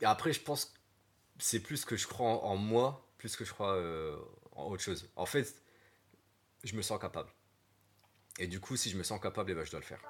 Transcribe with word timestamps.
et 0.00 0.04
après, 0.04 0.32
je 0.32 0.40
pense 0.40 0.66
que 0.66 0.78
c'est 1.38 1.60
plus 1.60 1.84
que 1.84 1.96
je 1.96 2.06
crois 2.06 2.44
en, 2.44 2.56
moi, 2.56 3.06
plus 3.18 3.36
que 3.36 3.44
je 3.44 3.52
crois 3.52 3.74
euh, 3.74 4.16
en 4.52 4.64
autre 4.66 4.82
chose. 4.82 5.10
En 5.16 5.26
fait, 5.26 5.54
je 6.62 6.76
me 6.76 6.82
sens 6.82 7.00
capable. 7.00 7.30
Et 8.38 8.46
du 8.46 8.60
coup, 8.60 8.76
si 8.76 8.90
je 8.90 8.98
me 8.98 9.02
sens 9.02 9.20
capable, 9.20 9.52
eh 9.52 9.54
ben, 9.54 9.64
je 9.64 9.70
dois 9.70 9.80
le 9.80 9.86
faire. 9.86 10.00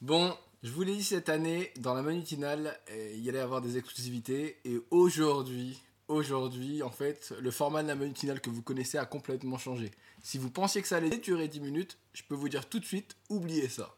Bon, 0.00 0.36
je 0.62 0.72
vous 0.72 0.82
l'ai 0.82 0.96
dit 0.96 1.04
cette 1.04 1.28
année, 1.28 1.72
dans 1.76 1.94
la 1.94 2.02
manutinale, 2.02 2.78
euh, 2.90 3.12
il 3.14 3.22
y 3.22 3.28
allait 3.28 3.38
avoir 3.38 3.60
des 3.60 3.78
exclusivités. 3.78 4.58
Et 4.64 4.80
aujourd'hui, 4.90 5.80
aujourd'hui, 6.08 6.82
en 6.82 6.90
fait, 6.90 7.32
le 7.40 7.50
format 7.52 7.84
de 7.84 7.88
la 7.88 7.94
manutinale 7.94 8.40
que 8.40 8.50
vous 8.50 8.62
connaissez 8.62 8.98
a 8.98 9.06
complètement 9.06 9.56
changé. 9.56 9.92
Si 10.22 10.36
vous 10.36 10.50
pensiez 10.50 10.82
que 10.82 10.88
ça 10.88 10.96
allait 10.96 11.18
durer 11.18 11.46
10 11.46 11.60
minutes, 11.60 11.98
je 12.12 12.22
peux 12.28 12.34
vous 12.34 12.48
dire 12.48 12.68
tout 12.68 12.80
de 12.80 12.84
suite, 12.84 13.16
oubliez 13.28 13.68
ça. 13.68 13.94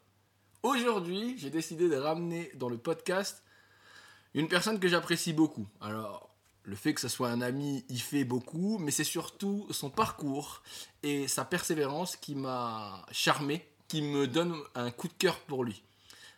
Aujourd'hui, 0.62 1.34
j'ai 1.38 1.48
décidé 1.48 1.88
de 1.88 1.96
ramener 1.96 2.50
dans 2.56 2.68
le 2.68 2.76
podcast 2.76 3.42
une 4.34 4.48
personne 4.48 4.78
que 4.78 4.88
j'apprécie 4.88 5.32
beaucoup. 5.32 5.66
Alors, 5.80 6.28
le 6.64 6.76
fait 6.76 6.92
que 6.92 7.00
ce 7.00 7.08
soit 7.08 7.30
un 7.30 7.40
ami, 7.40 7.86
il 7.88 8.02
fait 8.02 8.24
beaucoup, 8.24 8.76
mais 8.78 8.90
c'est 8.90 9.02
surtout 9.02 9.66
son 9.70 9.88
parcours 9.88 10.62
et 11.02 11.26
sa 11.26 11.46
persévérance 11.46 12.16
qui 12.16 12.34
m'a 12.34 13.06
charmé, 13.12 13.66
qui 13.88 14.02
me 14.02 14.26
donne 14.26 14.54
un 14.74 14.90
coup 14.90 15.08
de 15.08 15.14
cœur 15.14 15.38
pour 15.40 15.64
lui. 15.64 15.82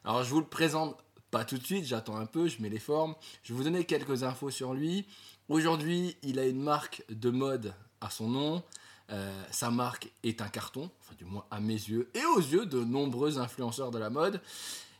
Alors, 0.04 0.24
je 0.24 0.30
vous 0.30 0.40
le 0.40 0.46
présente 0.46 0.98
pas 1.30 1.44
tout 1.44 1.56
de 1.58 1.64
suite, 1.64 1.84
j'attends 1.86 2.16
un 2.16 2.26
peu, 2.26 2.48
je 2.48 2.60
mets 2.60 2.68
les 2.68 2.78
formes. 2.78 3.14
Je 3.42 3.52
vais 3.52 3.56
vous 3.56 3.64
donner 3.64 3.84
quelques 3.84 4.22
infos 4.22 4.50
sur 4.50 4.74
lui. 4.74 5.06
Aujourd'hui, 5.48 6.16
il 6.22 6.38
a 6.38 6.46
une 6.46 6.60
marque 6.62 7.02
de 7.08 7.30
mode 7.30 7.74
à 8.00 8.10
son 8.10 8.28
nom. 8.28 8.62
Euh, 9.10 9.42
sa 9.50 9.70
marque 9.70 10.10
est 10.22 10.40
un 10.40 10.48
carton, 10.48 10.90
enfin 11.00 11.14
du 11.16 11.24
moins 11.24 11.44
à 11.50 11.60
mes 11.60 11.74
yeux 11.74 12.10
et 12.14 12.24
aux 12.24 12.38
yeux 12.40 12.66
de 12.66 12.82
nombreux 12.82 13.38
influenceurs 13.38 13.90
de 13.90 13.98
la 13.98 14.10
mode. 14.10 14.40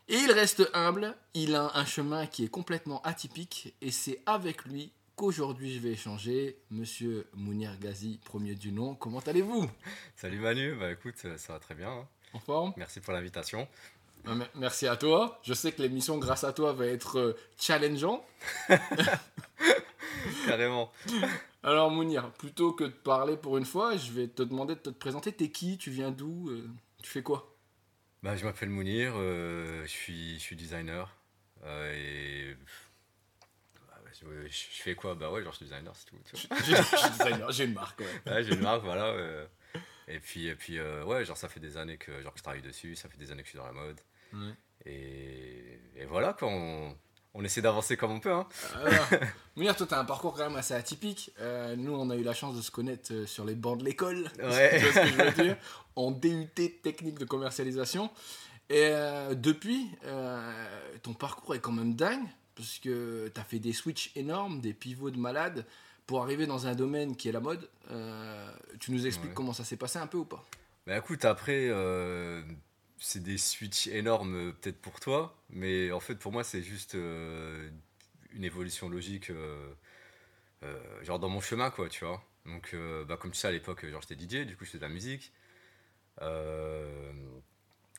Et 0.09 0.17
il 0.17 0.31
reste 0.33 0.69
humble, 0.75 1.17
il 1.35 1.55
a 1.55 1.71
un 1.77 1.85
chemin 1.87 2.27
qui 2.27 2.45
est 2.45 2.49
complètement 2.49 3.01
atypique 3.03 3.75
et 3.81 3.91
c'est 3.91 4.21
avec 4.27 4.65
lui 4.65 4.93
qu'aujourd'hui 5.17 5.73
je 5.73 5.79
vais 5.79 5.91
échanger. 5.91 6.59
Monsieur 6.71 7.27
Mounir 7.35 7.79
Ghazi, 7.79 8.19
premier 8.25 8.55
du 8.55 8.73
nom, 8.73 8.95
comment 8.95 9.21
allez-vous? 9.21 9.71
Salut 10.17 10.41
Manu, 10.41 10.75
bah 10.75 10.91
écoute, 10.91 11.15
ça 11.17 11.53
va 11.53 11.59
très 11.59 11.75
bien. 11.75 11.91
hein. 11.91 12.09
En 12.35 12.41
forme? 12.41 12.73
Merci 12.77 13.01
pour 13.01 13.13
l'invitation. 13.13 13.69
Euh, 14.29 14.35
mer- 14.35 14.51
Merci 14.55 14.87
à 14.87 14.97
toi. 14.97 15.41
Je 15.43 15.53
sais 15.55 15.73
que 15.73 15.83
l'émission 15.83 16.19
grâce 16.19 16.45
à 16.45 16.53
toi 16.53 16.73
va 16.73 16.87
être 16.87 17.19
euh, 17.19 17.37
challengeant. 17.59 18.25
Carrément. 20.47 20.93
Alors 21.63 21.91
Mounir, 21.91 22.31
plutôt 22.33 22.73
que 22.73 22.85
de 22.85 22.91
parler 22.91 23.37
pour 23.37 23.59
une 23.59 23.65
fois, 23.65 23.97
je 23.97 24.13
vais 24.13 24.29
te 24.29 24.43
demander 24.43 24.75
de 24.75 24.81
te 24.81 24.91
présenter. 24.91 25.33
T'es 25.33 25.51
qui? 25.51 25.79
Tu 25.79 25.91
viens 25.91 26.11
d'où? 26.11 26.51
Euh, 26.51 26.69
Tu 27.03 27.11
fais 27.11 27.23
quoi? 27.23 27.57
Bah, 28.23 28.37
je 28.37 28.45
m'appelle 28.45 28.69
Mounir, 28.69 29.15
euh, 29.17 29.83
je, 29.83 29.89
suis, 29.91 30.35
je 30.35 30.41
suis 30.41 30.57
designer. 30.57 31.13
euh, 31.65 31.93
et. 31.93 32.57
bah, 33.89 33.99
je, 34.49 34.83
fais 34.83 34.95
quoi? 34.95 35.15
Bah 35.17 35.31
ouais, 35.33 35.43
genre 35.43 35.53
je 35.53 35.57
suis 35.59 35.67
designer, 35.67 35.93
c'est 35.97 36.07
tout. 36.07 36.17
Je 36.33 36.37
suis 36.37 37.11
designer, 37.19 37.51
j'ai 37.51 37.65
une 37.65 37.75
marque. 37.75 37.99
ouais. 38.01 38.33
Ouais, 38.33 38.45
j'ai 38.45 38.55
une 38.55 38.61
marque, 38.61 38.85
voilà. 38.85 39.15
et 40.07 40.21
puis, 40.21 40.47
et 40.47 40.55
puis 40.55 40.79
euh, 40.79 41.05
ouais, 41.05 41.25
genre 41.25 41.37
ça 41.37 41.49
fait 41.49 41.59
des 41.61 41.77
années 41.77 41.97
que, 41.99 42.23
genre, 42.23 42.33
que 42.33 42.39
je 42.39 42.45
travaille 42.45 42.63
dessus, 42.63 42.95
ça 42.95 43.09
fait 43.09 43.19
des 43.19 43.33
années 43.33 43.43
que 43.43 43.49
je 43.49 43.53
suis 43.53 43.59
dans 43.59 43.67
la 43.67 43.73
mode. 43.73 44.01
Ouais. 44.33 44.55
Et, 44.87 45.79
et 45.97 46.05
voilà, 46.07 46.33
quoi, 46.33 46.49
on, 46.49 46.95
on 47.35 47.45
essaie 47.45 47.63
d'avancer 47.63 47.97
comme 47.97 48.11
on 48.13 48.21
peut. 48.21 48.33
Hein. 48.33 48.47
Alors, 48.85 49.07
Mounir, 49.57 49.77
toi, 49.77 49.87
t'as 49.89 50.01
un 50.01 50.05
parcours 50.05 50.35
quand 50.35 50.49
même 50.49 50.57
assez 50.57 50.75
atypique. 50.75 51.31
Euh, 51.41 51.77
nous, 51.77 51.93
on 51.95 52.11
a 52.11 52.17
eu 52.17 52.23
la 52.23 52.35
chance 52.35 52.57
de 52.57 52.63
se 52.63 52.71
connaître 52.71 53.13
euh, 53.13 53.27
sur 53.27 53.45
les 53.45 53.55
bancs 53.55 53.79
de 53.79 53.85
l'école. 53.85 54.29
Ouais. 54.43 54.79
Tu 54.81 54.87
vois 54.87 55.05
ce 55.05 55.11
que 55.11 55.17
je 55.17 55.23
veux 55.39 55.45
dire 55.45 55.57
En 55.97 56.11
DUT 56.11 56.49
technique 56.83 57.19
de 57.19 57.25
commercialisation. 57.25 58.11
Et 58.71 58.89
euh, 58.91 59.35
depuis, 59.35 59.89
euh, 60.05 60.53
ton 61.03 61.15
parcours 61.15 61.55
est 61.55 61.61
quand 61.61 61.73
même 61.73 61.95
dingue. 61.95 62.25
Parce 62.55 62.79
que 62.79 63.29
t'as 63.33 63.45
fait 63.45 63.59
des 63.59 63.73
switches 63.73 64.11
énormes, 64.15 64.61
des 64.61 64.75
pivots 64.75 65.11
de 65.11 65.17
malade 65.19 65.65
pour 66.07 66.23
arriver 66.23 66.47
dans 66.47 66.67
un 66.67 66.75
domaine 66.75 67.17
qui 67.17 67.29
est 67.31 67.33
la 67.33 67.41
mode. 67.41 67.67
Euh, 67.91 68.51
tu 68.79 68.93
nous 68.93 69.07
expliques 69.07 69.31
Ouais. 69.31 69.35
comment 69.35 69.55
ça 69.55 69.65
s'est 69.65 69.77
passé 69.79 69.99
un 69.99 70.07
peu 70.07 70.19
ou 70.19 70.25
pas? 70.27 70.45
Bah 70.87 70.99
écoute, 70.99 71.25
après, 71.25 71.69
euh, 71.71 72.43
c'est 73.03 73.23
des 73.23 73.39
switches 73.39 73.89
énormes 73.89 74.35
euh, 74.37 74.53
peut-être 74.53 74.81
pour 74.81 75.01
toi, 75.01 75.37
mais 75.51 75.91
en 75.93 76.01
fait 76.01 76.15
pour 76.17 76.33
moi 76.33 76.45
c'est 76.45 76.63
juste 76.63 76.95
euh, 76.95 77.69
une 78.33 78.45
évolution 78.45 78.89
logique, 78.89 79.31
euh, 79.31 79.75
genre 81.03 81.19
dans 81.19 81.29
mon 81.29 81.41
chemin 81.41 81.71
quoi, 81.71 81.89
tu 81.89 82.05
vois. 82.05 82.23
Donc 82.47 82.75
bah, 83.09 83.17
comme 83.17 83.33
tu 83.33 83.39
sais 83.39 83.49
à 83.49 83.53
l'époque, 83.53 83.87
genre 83.87 84.03
j'étais 84.07 84.21
DJ, 84.21 84.47
du 84.47 84.57
coup 84.57 84.65
je 84.65 84.71
faisais 84.71 84.79
de 84.79 84.85
la 84.85 84.89
musique. 84.89 85.33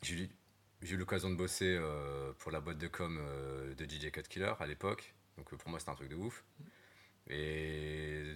J'ai 0.02 0.96
eu 0.96 0.98
l'occasion 0.98 1.30
de 1.30 1.36
bosser 1.36 1.80
pour 2.40 2.52
la 2.52 2.60
boîte 2.60 2.78
de 2.78 2.88
com 2.88 3.22
de 3.78 3.86
DJ 3.86 4.12
Cut 4.12 4.24
Killer 4.24 4.54
à 4.60 4.68
l'époque, 4.68 5.14
donc 5.38 5.54
pour 5.56 5.70
moi 5.70 5.80
c'était 5.80 5.92
un 5.92 5.96
truc 5.96 6.10
de 6.10 6.16
ouf. 6.16 6.44
Et 7.30 8.34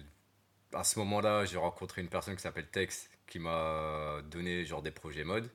à 0.72 0.84
ce 0.84 0.98
moment-là, 1.00 1.44
j'ai 1.44 1.58
rencontré 1.58 2.02
une 2.02 2.08
personne 2.08 2.36
qui 2.36 2.42
s'appelle 2.42 2.68
Tex 2.68 3.10
qui 3.26 3.38
m'a 3.38 4.22
donné 4.30 4.64
genre 4.64 4.82
des 4.82 4.90
projets 4.90 5.24
mode. 5.24 5.50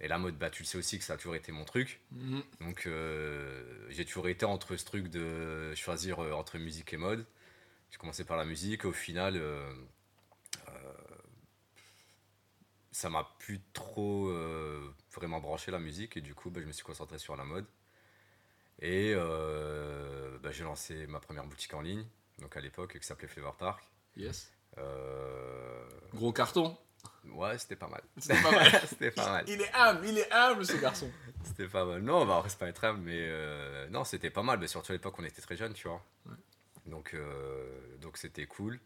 Et 0.00 0.08
la 0.08 0.18
mode, 0.18 0.38
bah, 0.38 0.48
tu 0.48 0.62
le 0.62 0.66
sais 0.66 0.78
aussi 0.78 0.98
que 0.98 1.04
ça 1.04 1.14
a 1.14 1.16
toujours 1.16 1.34
été 1.34 1.52
mon 1.52 1.64
truc. 1.64 2.00
Mhm. 2.12 2.42
Donc 2.60 2.86
euh, 2.86 3.86
j'ai 3.90 4.04
toujours 4.04 4.28
été 4.28 4.46
entre 4.46 4.76
ce 4.76 4.84
truc 4.84 5.08
de 5.08 5.74
choisir 5.74 6.20
euh, 6.20 6.32
entre 6.32 6.58
musique 6.58 6.92
et 6.94 6.96
mode. 6.96 7.26
J'ai 7.90 7.98
commencé 7.98 8.24
par 8.24 8.36
la 8.36 8.44
musique, 8.44 8.84
au 8.84 8.92
final, 8.92 9.36
euh, 9.36 9.70
euh, 10.68 10.72
ça 12.92 13.10
m'a 13.10 13.24
plus 13.38 13.60
trop 13.72 14.32
vraiment 15.12 15.40
branché 15.40 15.70
la 15.70 15.80
musique 15.80 16.16
et 16.16 16.20
du 16.20 16.34
coup 16.34 16.50
bah, 16.50 16.60
je 16.60 16.66
me 16.66 16.72
suis 16.72 16.84
concentré 16.84 17.18
sur 17.18 17.36
la 17.36 17.44
mode. 17.44 17.66
Et 18.80 19.14
bah, 19.14 20.50
j'ai 20.50 20.64
lancé 20.64 21.06
ma 21.08 21.20
première 21.20 21.46
boutique 21.46 21.74
en 21.74 21.82
ligne, 21.82 22.06
donc 22.38 22.56
à 22.56 22.60
l'époque 22.60 22.98
qui 22.98 23.06
s'appelait 23.06 23.28
Flavor 23.28 23.56
Park. 23.56 23.84
Yes. 24.16 24.50
Gros 26.14 26.32
carton. 26.32 26.78
Ouais, 27.32 27.58
c'était 27.58 27.76
pas 27.76 27.88
mal. 27.88 28.02
C'était 28.16 28.42
pas 28.42 28.50
mal. 28.50 28.80
c'était 28.86 29.10
pas 29.10 29.30
mal. 29.30 29.44
Il 29.48 29.60
est 29.60 29.72
humble, 29.74 30.06
il 30.06 30.18
est 30.18 30.32
humble 30.32 30.64
ce 30.64 30.76
garçon. 30.76 31.10
C'était 31.44 31.68
pas 31.68 31.84
mal. 31.84 32.02
Non, 32.02 32.26
bah, 32.26 32.42
c'est 32.48 32.58
pas 32.58 32.68
être 32.68 32.84
humble, 32.84 33.00
mais 33.00 33.18
euh, 33.18 33.88
non, 33.88 34.04
c'était 34.04 34.30
pas 34.30 34.42
mal. 34.42 34.58
Mais 34.58 34.66
surtout 34.66 34.92
à 34.92 34.94
l'époque, 34.94 35.14
on 35.18 35.24
était 35.24 35.42
très 35.42 35.56
jeunes, 35.56 35.72
tu 35.74 35.88
vois. 35.88 36.02
Ouais. 36.26 36.34
Donc, 36.86 37.14
euh, 37.14 37.96
donc 37.98 38.16
c'était 38.16 38.46
cool. 38.46 38.80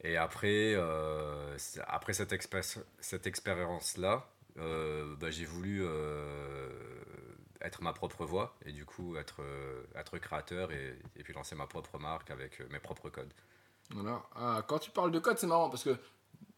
Et 0.00 0.16
après, 0.16 0.74
euh, 0.74 1.56
après 1.86 2.12
cette, 2.12 2.34
cette 3.00 3.26
expérience-là, 3.26 4.26
bah, 4.56 5.30
j'ai 5.30 5.44
voulu 5.44 5.84
être 7.60 7.82
ma 7.82 7.92
propre 7.92 8.24
voix 8.24 8.56
et 8.66 8.72
du 8.72 8.84
coup 8.84 9.16
être, 9.16 9.40
être 9.94 10.18
créateur 10.18 10.72
et, 10.72 10.98
et 11.16 11.22
puis 11.22 11.32
lancer 11.32 11.54
ma 11.54 11.66
propre 11.66 11.98
marque 11.98 12.30
avec 12.30 12.58
mes 12.70 12.80
propres 12.80 13.10
codes. 13.10 13.32
Voilà. 13.90 14.22
Ah, 14.34 14.64
quand 14.66 14.78
tu 14.78 14.90
parles 14.90 15.12
de 15.12 15.18
code, 15.18 15.38
c'est 15.38 15.46
marrant 15.46 15.70
parce 15.70 15.84
que 15.84 15.96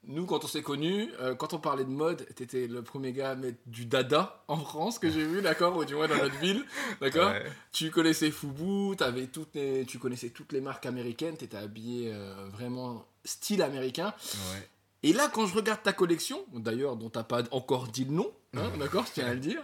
nous, 0.07 0.27
quand 0.27 0.45
on 0.45 0.47
s'est 0.47 0.63
connus, 0.63 1.11
euh, 1.21 1.35
quand 1.35 1.55
on 1.55 1.59
parlait 1.59 1.85
de 1.85 1.91
mode, 1.91 2.27
t'étais 2.35 2.67
le 2.67 2.83
premier 2.83 3.13
gars 3.13 3.31
à 3.31 3.35
mettre 3.35 3.59
du 3.67 3.87
dada 3.87 4.45
en 4.49 4.59
France 4.59 4.99
que 4.99 5.11
j'ai 5.11 5.25
vu, 5.25 5.43
d'accord, 5.43 5.77
ou 5.77 5.85
du 5.85 5.95
moins 5.95 6.09
dans 6.09 6.17
notre 6.17 6.39
ville, 6.39 6.65
d'accord. 7.01 7.31
Ouais. 7.31 7.45
Tu 7.73 7.91
connaissais 7.91 8.31
Fubu, 8.31 8.97
t'avais 8.97 9.27
toutes 9.27 9.55
les, 9.55 9.85
tu 9.87 9.99
connaissais 9.99 10.31
toutes 10.31 10.53
les 10.53 10.61
marques 10.61 10.87
américaines, 10.87 11.37
t'étais 11.37 11.57
habillé 11.57 12.13
euh, 12.13 12.47
vraiment 12.53 13.07
style 13.25 13.63
américain. 13.63 14.15
Ouais. 14.53 14.69
Et 15.03 15.13
là, 15.13 15.31
quand 15.33 15.47
je 15.47 15.55
regarde 15.55 15.83
ta 15.83 15.93
collection, 15.93 16.45
d'ailleurs 16.53 16.97
dont 16.97 17.11
t'as 17.11 17.25
pas 17.25 17.43
encore 17.51 17.89
dit 17.89 18.05
le 18.05 18.13
nom, 18.13 18.31
hein, 18.57 18.71
d'accord, 18.79 19.07
je 19.07 19.13
tiens 19.13 19.27
à 19.27 19.35
le 19.35 19.41
dire, 19.41 19.63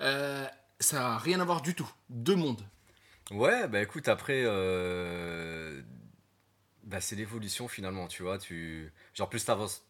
euh, 0.00 0.46
ça 0.80 1.14
a 1.14 1.18
rien 1.18 1.40
à 1.40 1.44
voir 1.44 1.62
du 1.62 1.74
tout. 1.74 1.90
Deux 2.08 2.36
mondes. 2.36 2.62
Ouais, 3.30 3.66
bah 3.66 3.82
écoute, 3.82 4.08
après, 4.08 4.44
bah, 6.86 7.00
c'est 7.00 7.16
l'évolution 7.16 7.68
finalement, 7.68 8.06
tu 8.06 8.22
vois. 8.22 8.38
Tu... 8.38 8.92
Genre, 9.12 9.28
plus 9.28 9.44
t'avances, 9.44 9.84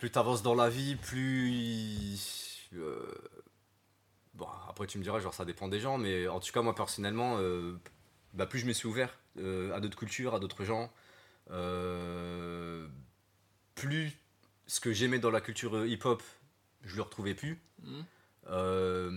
plus 0.00 0.10
t'avances 0.10 0.42
dans 0.42 0.54
la 0.54 0.68
vie, 0.70 0.96
plus. 0.96 2.18
euh, 2.74 3.06
Bon, 4.34 4.46
après, 4.68 4.86
tu 4.86 4.96
me 4.96 5.02
diras, 5.02 5.20
genre, 5.20 5.34
ça 5.34 5.44
dépend 5.44 5.68
des 5.68 5.78
gens, 5.78 5.98
mais 5.98 6.26
en 6.26 6.40
tout 6.40 6.50
cas, 6.52 6.62
moi 6.62 6.74
personnellement, 6.74 7.36
euh, 7.38 7.78
bah, 8.32 8.46
plus 8.46 8.60
je 8.60 8.66
me 8.66 8.72
suis 8.72 8.88
ouvert 8.88 9.14
euh, 9.38 9.74
à 9.74 9.80
d'autres 9.80 9.98
cultures, 9.98 10.34
à 10.34 10.40
d'autres 10.40 10.64
gens, 10.64 10.90
plus 13.74 14.12
ce 14.66 14.80
que 14.80 14.92
j'aimais 14.92 15.18
dans 15.18 15.30
la 15.30 15.42
culture 15.42 15.84
hip-hop, 15.84 16.22
je 16.84 16.96
le 16.96 17.02
retrouvais 17.02 17.34
plus. 17.34 17.60
Mhm. 17.82 18.04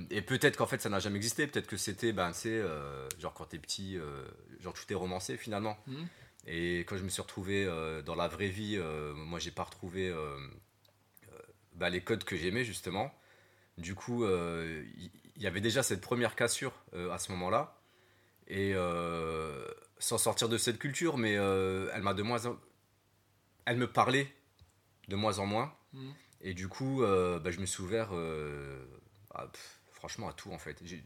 Et 0.09 0.21
peut-être 0.21 0.57
qu'en 0.57 0.67
fait 0.67 0.81
ça 0.81 0.89
n'a 0.89 0.99
jamais 0.99 1.15
existé, 1.15 1.47
peut-être 1.47 1.67
que 1.67 1.77
c'était, 1.77 2.11
ben 2.11 2.31
tu 2.33 2.39
sais, 2.39 2.49
euh, 2.59 3.07
genre 3.19 3.33
quand 3.33 3.45
t'es 3.45 3.57
petit, 3.57 3.97
genre 4.59 4.73
tout 4.73 4.91
est 4.91 4.95
romancé 4.95 5.37
finalement. 5.37 5.77
Mhm. 5.87 6.07
Et 6.47 6.79
quand 6.81 6.97
je 6.97 7.03
me 7.03 7.09
suis 7.09 7.21
retrouvé 7.21 7.65
dans 8.05 8.15
la 8.15 8.27
vraie 8.27 8.49
vie, 8.49 8.77
moi 9.15 9.39
j'ai 9.39 9.51
pas 9.51 9.63
retrouvé 9.63 10.13
bah, 11.83 11.89
les 11.89 11.99
codes 11.99 12.23
que 12.23 12.37
j'aimais 12.37 12.63
justement. 12.63 13.13
Du 13.77 13.93
coup, 13.93 14.23
euh, 14.23 14.85
il 14.97 15.11
il 15.35 15.41
y, 15.41 15.47
avait 15.47 15.59
déjà 15.59 15.83
cette 15.83 15.99
première 15.99 16.35
cassure 16.35 16.71
euh, 16.93 17.11
à 17.11 17.17
ce 17.17 17.29
moment-là. 17.33 17.75
Et 18.47 18.71
euh, 18.73 19.67
sans 19.97 20.17
sortir 20.17 20.47
de 20.47 20.57
cette 20.57 20.79
culture, 20.79 21.17
mais 21.17 21.35
euh, 21.35 21.89
elle 21.93 22.03
m'a 22.03 22.13
de 22.13 22.23
moins 22.23 22.45
en... 22.45 22.55
Elle 23.65 23.75
me 23.75 23.91
parlait 23.91 24.33
de 25.09 25.17
moins 25.17 25.39
en 25.39 25.45
moins. 25.45 25.75
Mhm. 25.91 26.13
Et 26.39 26.53
du 26.53 26.69
coup, 26.69 27.03
euh, 27.03 27.39
bah, 27.39 27.51
je 27.51 27.59
me 27.59 27.65
suis 27.65 27.83
ouvert 27.83 28.11
euh, 28.13 28.85
à- 29.33 29.47
pff, 29.47 29.81
franchement 29.91 30.29
à 30.29 30.33
tout 30.33 30.53
en 30.53 30.57
fait. 30.59 30.77
J'ai 30.85 31.03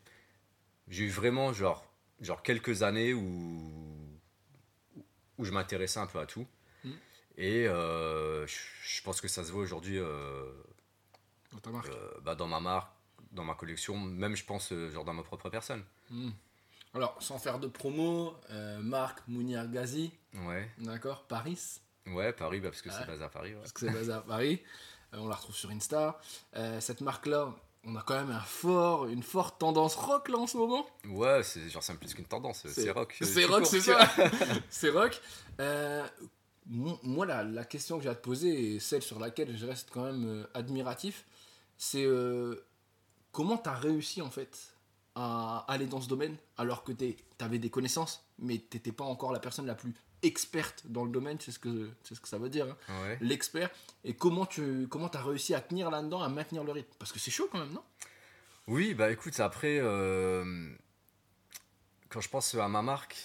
j'ai 0.90 1.06
eu 1.06 1.10
vraiment 1.10 1.52
genre, 1.54 1.92
genre 2.22 2.44
quelques 2.44 2.84
années 2.84 3.14
où, 3.16 3.72
où 5.40 5.46
je 5.46 5.52
m'intéressais 5.52 6.00
un 6.00 6.08
peu 6.08 6.20
à 6.20 6.28
tout. 6.28 6.46
Et 7.38 7.68
euh, 7.68 8.46
je, 8.48 9.02
pense 9.04 9.22
que 9.22 9.28
ça 9.28 9.44
se 9.44 9.52
voit 9.52 9.62
aujourd'hui 9.62 10.00
euh, 10.00 10.52
Dans 11.52 11.60
ta 11.60 11.70
marque. 11.70 11.90
euh, 11.90 12.12
bah, 12.24 12.36
dans 12.36 12.48
ma 12.48 12.60
marque, 12.60 12.92
dans 13.32 13.44
ma 13.44 13.54
collection, 13.54 13.96
même 13.98 14.36
je 14.36 14.44
pense 14.44 14.74
genre 14.92 15.06
dans 15.06 15.14
ma 15.14 15.24
propre 15.24 15.50
personne. 15.50 15.84
Mhm. 16.10 16.34
Alors, 16.96 17.16
sans 17.22 17.38
faire 17.38 17.60
de 17.60 17.68
promo, 17.68 18.34
euh, 18.50 18.80
marque 18.80 19.20
Mounir 19.28 19.68
Ghazi, 19.68 20.12
Ouais, 20.48 20.68
d'accord 20.80 21.24
Paris, 21.28 21.60
ouais, 22.08 22.34
Paris, 22.34 22.60
bah, 22.60 22.70
parce 22.70 22.82
que 22.82 22.90
Ouais. 22.90 22.96
c'est 23.00 23.06
basé 23.06 23.24
à 23.24 23.30
Paris. 23.30 23.54
ouais. 23.54 23.60
parce 23.60 23.72
que 23.72 23.80
c'est 23.82 23.94
basé 23.94 24.12
à 24.12 24.22
Paris. 24.22 24.64
Euh, 25.14 25.18
on 25.20 25.28
la 25.28 25.36
retrouve 25.36 25.56
sur 25.56 25.70
Insta. 25.70 26.20
Euh, 26.56 26.82
cette 26.82 27.02
marque-là, 27.02 27.54
on 27.84 27.96
a 27.96 28.02
quand 28.02 28.16
même 28.16 28.32
un 28.32 28.40
fort, 28.42 29.06
une 29.08 29.22
forte 29.24 29.60
tendance 29.60 29.96
rock 29.96 30.28
là 30.30 30.38
en 30.40 30.48
ce 30.48 30.58
moment. 30.58 30.88
Ouais, 31.06 31.44
c'est 31.44 31.70
genre 31.70 31.84
c'est 31.84 31.96
plus 31.98 32.14
qu'une 32.16 32.26
tendance, 32.26 32.66
C'est- 32.68 32.92
rock. 32.92 33.16
C'est 33.22 33.46
rock, 33.46 33.66
c'est 33.68 33.82
ça. 33.82 34.00
c'est 34.70 34.90
rock. 34.90 35.22
Moi, 36.70 37.26
la, 37.26 37.44
la 37.44 37.64
question 37.64 37.98
que 37.98 38.04
j'ai 38.04 38.10
à 38.10 38.16
te 38.16 38.22
poser, 38.24 38.76
et 38.76 38.80
celle 38.80 39.02
sur 39.02 39.20
laquelle 39.20 39.56
je 39.58 39.66
reste 39.66 39.90
quand 39.92 40.04
même 40.04 40.26
euh, 40.26 40.44
admiratif, 40.54 41.24
c'est 41.78 42.04
euh, 42.04 42.56
comment 43.32 43.58
tu 43.58 43.70
as 43.70 43.76
réussi 43.76 44.22
en 44.22 44.30
fait 44.30 44.74
à 45.16 45.66
aller 45.70 45.86
dans 45.86 46.02
ce 46.02 46.10
domaine 46.10 46.36
alors 46.58 46.84
que 46.84 46.92
tu 46.92 47.16
avais 47.40 47.58
des 47.60 47.70
connaissances, 47.70 48.24
mais 48.40 48.58
tu 48.58 48.78
n'étais 48.78 48.92
pas 48.92 49.06
encore 49.06 49.32
la 49.32 49.40
personne 49.40 49.66
la 49.66 49.76
plus 49.76 49.94
experte 50.24 50.84
dans 50.86 51.06
le 51.06 51.12
domaine, 51.12 51.38
c'est 51.40 51.52
ce 51.52 51.60
que, 51.60 51.90
c'est 52.04 52.16
ce 52.16 52.20
que 52.20 52.28
ça 52.28 52.38
veut 52.38 52.50
dire, 52.50 52.66
hein, 52.90 53.02
Ouais. 53.04 53.18
l'expert. 53.22 53.70
Et 54.04 54.14
comment 54.16 54.46
tu 54.46 54.88
comment 54.90 55.08
as 55.10 55.22
réussi 55.24 55.54
à 55.54 55.62
tenir 55.62 55.90
là-dedans, 55.92 56.22
à 56.22 56.28
maintenir 56.30 56.64
le 56.64 56.72
rythme? 56.72 56.92
Parce 57.00 57.12
que 57.12 57.20
c'est 57.20 57.32
chaud 57.32 57.48
quand 57.52 57.60
même, 57.60 57.72
non? 57.72 57.84
Oui, 58.68 58.94
bah 58.94 59.10
écoute, 59.12 59.40
après, 59.40 59.78
euh, 59.80 60.70
quand 62.10 62.20
je 62.20 62.30
pense 62.30 62.54
à 62.56 62.68
ma 62.68 62.82
marque, 62.82 63.16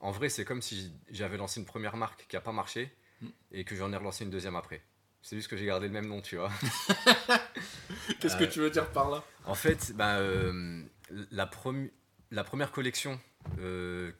en 0.00 0.10
vrai, 0.10 0.28
c'est 0.28 0.44
comme 0.44 0.62
si 0.62 0.92
j'avais 1.10 1.36
lancé 1.36 1.60
une 1.60 1.66
première 1.66 1.96
marque 1.96 2.26
qui 2.28 2.36
n'a 2.36 2.40
pas 2.42 2.52
marché 2.52 2.94
Mm. 3.22 3.28
et 3.52 3.64
que 3.64 3.76
j'en 3.76 3.92
ai 3.92 3.96
relancé 3.96 4.24
une 4.24 4.30
deuxième 4.30 4.56
après. 4.56 4.82
C'est 5.20 5.36
juste 5.36 5.48
que 5.48 5.56
j'ai 5.58 5.66
gardé 5.66 5.86
le 5.88 5.92
même 5.92 6.06
nom, 6.08 6.22
tu 6.22 6.36
vois. 6.36 6.50
Qu'est-ce 8.20 8.36
que 8.36 8.44
tu 8.44 8.60
veux 8.60 8.70
dire 8.70 8.90
par 8.92 9.10
là? 9.10 9.22
En 9.44 9.54
fait, 9.54 9.92
bah, 9.94 10.16
euh, 10.16 10.82
la, 11.30 11.44
premi- 11.46 11.90
la 12.30 12.44
première 12.44 12.72
collection 12.72 13.20
euh, 13.58 14.10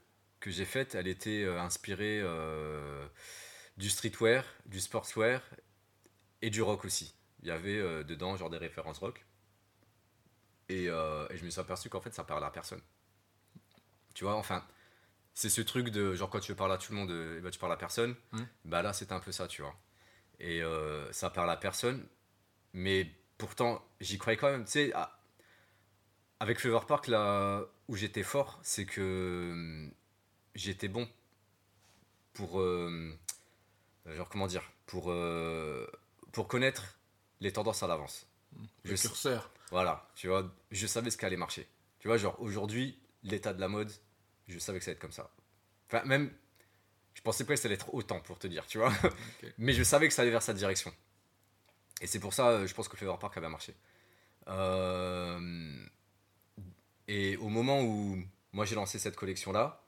que 0.41 0.50
j'ai 0.50 0.67
faite, 0.67 0.94
elle 0.94 1.09
était 1.09 1.44
euh, 1.44 1.59
inspirée 1.61 2.21
euh, 2.23 3.06
du 3.79 3.88
streetwear, 3.88 4.44
du 4.67 4.81
sportswear 4.81 5.41
et 6.43 6.50
du 6.50 6.61
rock 6.61 6.85
aussi. 6.85 7.15
Il 7.43 7.49
y 7.49 7.53
avait 7.53 7.79
euh, 7.79 8.05
dedans 8.05 8.37
genre 8.37 8.50
des 8.50 8.59
références 8.59 8.99
rock. 8.99 9.25
Et, 10.69 10.88
euh, 10.91 11.27
et 11.31 11.38
je 11.38 11.44
me 11.47 11.50
suis 11.50 11.61
aperçu 11.61 11.88
qu'en 11.88 12.00
fait 12.03 12.12
ça 12.15 12.25
parlait 12.25 12.47
à 12.47 12.50
personne. 12.50 12.82
Tu 14.15 14.25
vois, 14.25 14.35
enfin, 14.37 14.62
c'est 15.41 15.49
ce 15.49 15.63
truc 15.63 15.89
de 15.89 16.15
genre 16.15 16.29
quand 16.29 16.41
tu 16.41 16.55
parles 16.55 16.73
à 16.73 16.77
tout 16.77 16.93
le 16.93 16.99
monde, 16.99 17.11
euh, 17.11 17.37
eh 17.39 17.41
ben, 17.41 17.51
tu 17.51 17.59
parles 17.59 17.73
à 17.73 17.77
personne. 17.79 18.15
Ouais. 18.35 18.41
Bah 18.67 18.83
là, 18.83 18.93
c'était 18.93 19.15
un 19.15 19.21
peu 19.21 19.33
ça, 19.33 19.49
tu 19.49 19.63
vois. 19.63 19.75
Et 20.39 20.63
euh, 20.63 21.11
ça 21.13 21.31
parle 21.31 21.51
à 21.51 21.57
personne, 21.57 22.07
mais 22.75 23.11
pourtant, 23.39 23.83
j'y 24.01 24.19
croyais 24.19 24.37
quand 24.37 24.51
même. 24.51 24.65
Tu 24.67 24.73
sais, 24.73 24.93
à- 24.93 25.19
avec 26.41 26.59
Flavor 26.59 26.87
Park, 26.87 27.07
là 27.09 27.65
où 27.89 27.97
j'étais 27.97 28.23
fort, 28.23 28.59
c'est 28.63 28.85
que 28.85 29.51
hum, 29.53 29.93
j'étais 30.55 30.89
bon 30.89 31.09
pour. 32.35 32.61
euh, 32.61 33.19
genre, 34.07 34.29
comment 34.29 34.47
dire 34.47 34.71
Pour, 34.87 35.11
euh, 35.11 35.87
pour 36.33 36.49
connaître 36.49 36.99
les 37.41 37.53
tendances 37.53 37.83
à 37.83 37.87
l'avance. 37.87 38.27
Le 38.85 38.95
Je- 38.97 39.01
curseur. 39.01 39.51
Voilà, 39.71 40.09
tu 40.17 40.29
vois, 40.29 40.53
je 40.71 40.87
savais 40.87 41.11
ce 41.11 41.17
qui 41.17 41.25
allait 41.25 41.37
marcher. 41.37 41.67
Tu 42.01 42.09
vois, 42.09 42.17
genre 42.17 42.41
aujourd'hui, 42.41 42.99
l'état 43.23 43.53
de 43.55 43.61
la 43.61 43.69
mode, 43.69 43.91
je 44.49 44.59
savais 44.59 44.79
que 44.79 44.85
ça 44.85 44.91
allait 44.91 44.97
être 44.97 45.03
comme 45.03 45.13
ça. 45.13 45.31
Enfin, 45.89 46.05
même, 46.05 46.33
je 47.15 47.23
pensais 47.23 47.45
pas 47.45 47.55
que 47.55 47.61
ça 47.61 47.67
allait 47.69 47.75
être 47.77 47.95
autant 47.95 48.21
pour 48.21 48.39
te 48.39 48.47
dire, 48.47 48.67
tu 48.67 48.79
vois. 48.79 48.93
Mais 49.59 49.73
je 49.73 49.83
savais 49.83 50.09
que 50.09 50.15
ça 50.15 50.23
allait 50.23 50.31
vers 50.31 50.43
cette 50.43 50.57
direction. 50.57 50.93
Et 52.01 52.07
c'est 52.07 52.21
pour 52.21 52.35
ça, 52.35 52.49
euh, 52.51 52.67
je 52.67 52.75
pense 52.75 52.89
que 52.89 52.97
Flavor 52.97 53.19
Park 53.19 53.37
avait 53.37 53.49
marché. 53.49 53.75
Euh, 54.49 55.87
Et 57.09 57.37
au 57.39 57.49
moment 57.49 57.83
où 57.83 58.23
moi 58.53 58.65
j'ai 58.65 58.75
lancé 58.75 58.99
cette 58.99 59.17
collection-là, 59.17 59.85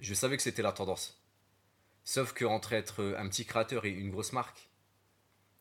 je 0.00 0.14
savais 0.14 0.36
que 0.36 0.42
c'était 0.42 0.62
la 0.62 0.72
tendance. 0.72 1.22
Sauf 2.04 2.32
que 2.32 2.44
entre 2.44 2.72
être 2.74 3.14
un 3.18 3.28
petit 3.28 3.46
créateur 3.46 3.84
et 3.86 3.90
une 3.90 4.10
grosse 4.10 4.32
marque, 4.32 4.70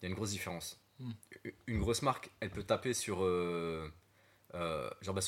il 0.01 0.05
y 0.05 0.07
a 0.07 0.09
une 0.09 0.15
grosse 0.15 0.31
différence. 0.31 0.81
Hmm. 0.99 1.11
Une 1.67 1.79
grosse 1.79 2.01
marque, 2.01 2.29
elle 2.39 2.51
peut 2.51 2.63
taper 2.63 2.93
sur, 2.93 3.23
euh, 3.23 3.91
euh, 4.55 4.89
genre, 5.01 5.15
bah, 5.15 5.21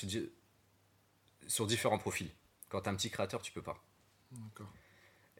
sur 1.48 1.68
différents 1.68 1.98
profils. 1.98 2.30
Quand 2.75 2.81
t'es 2.81 2.89
un 2.89 2.95
petit 2.95 3.10
créateur, 3.10 3.42
tu 3.42 3.54
peux 3.54 3.62
pas. 3.62 3.81
D'accord. 4.31 4.68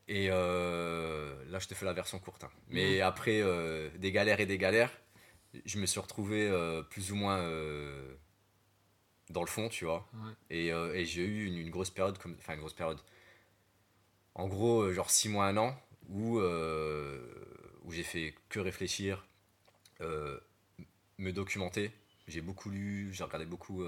Et 0.08 0.30
euh, 0.32 1.44
là, 1.50 1.60
je 1.60 1.68
te 1.68 1.74
fais 1.74 1.84
la 1.86 1.92
version 1.92 2.18
courte. 2.18 2.46
hein. 2.46 2.50
Mais 2.70 3.02
après 3.02 3.42
euh, 3.42 3.90
des 3.98 4.14
galères 4.14 4.40
et 4.40 4.46
des 4.46 4.58
galères, 4.58 4.90
je 5.66 5.78
me 5.78 5.86
suis 5.86 6.00
retrouvé 6.00 6.48
euh, 6.48 6.82
plus 6.82 7.12
ou 7.12 7.16
moins 7.18 7.40
dans 9.32 9.42
le 9.42 9.48
fond, 9.48 9.68
tu 9.68 9.84
vois. 9.84 10.08
Ouais. 10.14 10.32
Et, 10.50 10.68
et 10.70 11.06
j'ai 11.06 11.26
eu 11.26 11.46
une, 11.48 11.58
une 11.58 11.70
grosse 11.72 11.90
période, 11.90 12.18
comme, 12.20 12.36
enfin 12.40 12.54
une 12.54 12.62
grosse 12.62 12.74
période. 12.74 13.02
En 14.34 14.48
gros, 14.48 14.90
genre 14.94 15.10
6 15.12 15.28
mois, 15.28 15.48
un 15.48 15.58
an, 15.58 15.78
où, 16.08 16.40
où 16.40 17.92
j'ai 17.92 18.04
fait 18.04 18.34
que 18.48 18.62
réfléchir, 18.62 19.28
me 20.00 21.32
documenter. 21.34 21.92
J'ai 22.30 22.40
beaucoup 22.40 22.70
lu, 22.70 23.10
j'ai 23.12 23.26
regardé 23.26 23.46
beaucoup 23.46 23.84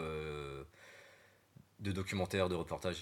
de 1.79 1.91
documentaires, 1.91 2.50
de 2.50 2.56
reportages 2.56 2.97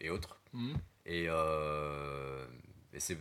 et 0.00 0.10
autres. 0.10 0.40
Mhm. 0.52 0.74
Et, 1.06 1.26
euh, 1.28 2.46
et 2.92 3.00
c'est, 3.00 3.18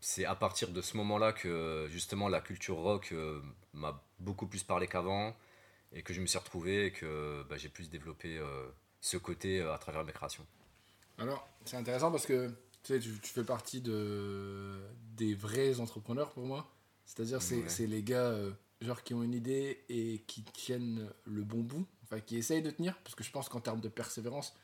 c'est 0.00 0.24
à 0.24 0.34
partir 0.34 0.70
de 0.70 0.80
ce 0.80 0.96
moment-là 0.96 1.32
que 1.32 1.86
justement 1.90 2.28
la 2.28 2.40
culture 2.40 2.76
rock 2.76 3.10
euh, 3.12 3.40
m'a 3.72 4.02
beaucoup 4.18 4.46
plus 4.46 4.62
parlé 4.62 4.86
qu'avant 4.86 5.36
et 5.92 6.02
que 6.02 6.12
je 6.12 6.20
me 6.20 6.26
suis 6.26 6.38
retrouvé 6.38 6.86
et 6.86 6.92
que 6.92 7.44
bah, 7.48 7.56
j'ai 7.56 7.68
plus 7.68 7.90
développé 7.90 8.38
euh, 8.38 8.68
ce 9.00 9.16
côté 9.16 9.60
euh, 9.60 9.72
à 9.74 9.78
travers 9.78 10.04
mes 10.04 10.12
créations. 10.12 10.46
Alors, 11.18 11.48
c'est 11.64 11.76
intéressant 11.76 12.10
parce 12.10 12.26
que 12.26 12.48
tu, 12.82 12.94
sais, 12.94 13.00
tu, 13.00 13.18
tu 13.20 13.30
fais 13.30 13.44
partie 13.44 13.80
de, 13.80 14.78
des 15.16 15.34
vrais 15.34 15.80
entrepreneurs 15.80 16.32
pour 16.32 16.46
moi. 16.46 16.70
C'est-à-dire, 17.04 17.42
c'est 17.42 17.56
Ouais. 17.62 17.68
c'est 17.68 17.86
les 17.86 18.02
gars 18.02 18.34
genre 18.80 19.02
qui 19.02 19.14
ont 19.14 19.22
une 19.22 19.34
idée 19.34 19.82
et 19.88 20.22
qui 20.26 20.44
tiennent 20.44 21.10
le 21.24 21.42
bon 21.42 21.60
bout, 21.62 21.86
qui 22.26 22.36
essayent 22.36 22.62
de 22.62 22.70
tenir, 22.70 22.96
parce 22.98 23.14
que 23.14 23.24
je 23.24 23.30
pense 23.30 23.48
qu'en 23.48 23.60
termes 23.60 23.80
de 23.80 23.88
persévérance, 23.88 24.54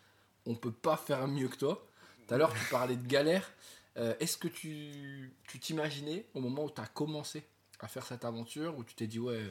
on 0.46 0.54
peut 0.54 0.72
pas 0.72 0.96
faire 0.96 1.26
mieux 1.28 1.48
que 1.48 1.56
toi. 1.56 1.86
Tout 2.26 2.34
à 2.34 2.38
l'heure, 2.38 2.52
tu 2.54 2.64
parlais 2.70 2.96
de 2.96 3.06
galère. 3.06 3.50
Euh, 3.96 4.14
Est-ce 4.18 4.38
que 4.38 4.48
tu 4.48 5.30
t'imaginais 5.60 6.24
au 6.34 6.40
moment 6.40 6.64
où 6.64 6.70
tu 6.70 6.80
as 6.80 6.86
commencé 6.86 7.44
à 7.80 7.88
faire 7.88 8.06
cette 8.06 8.24
aventure, 8.24 8.76
où 8.78 8.84
tu 8.84 8.94
t'es 8.94 9.06
dit, 9.06 9.18
ouais, 9.18 9.44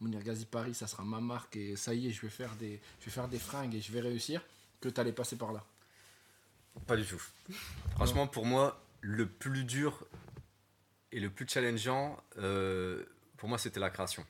Mounir 0.00 0.22
Ghazi 0.22 0.44
Paris, 0.44 0.74
ça 0.74 0.86
sera 0.86 1.04
ma 1.04 1.20
marque 1.20 1.56
et 1.56 1.74
ça 1.74 1.94
y 1.94 2.08
est, 2.08 2.12
je 2.12 2.20
vais 2.20 2.28
faire 2.28 2.54
des, 2.56 2.80
je 3.00 3.06
vais 3.06 3.10
faire 3.10 3.28
des 3.28 3.38
fringues 3.38 3.74
et 3.74 3.80
je 3.80 3.90
vais 3.92 4.00
réussir, 4.00 4.42
que 4.80 4.88
tu 4.88 5.00
allais 5.00 5.12
passer 5.12 5.36
par 5.36 5.52
là? 5.52 5.64
Pas 6.86 6.96
du 6.96 7.04
tout. 7.04 7.22
Franchement, 7.92 8.26
pour 8.26 8.46
moi, 8.46 8.80
le 9.00 9.26
plus 9.26 9.64
dur 9.64 10.06
et 11.10 11.18
le 11.18 11.30
plus 11.30 11.48
challengeant, 11.48 12.22
euh, 12.36 13.04
pour 13.36 13.48
moi, 13.48 13.58
c'était 13.58 13.80
la 13.80 13.90
création. 13.90 14.24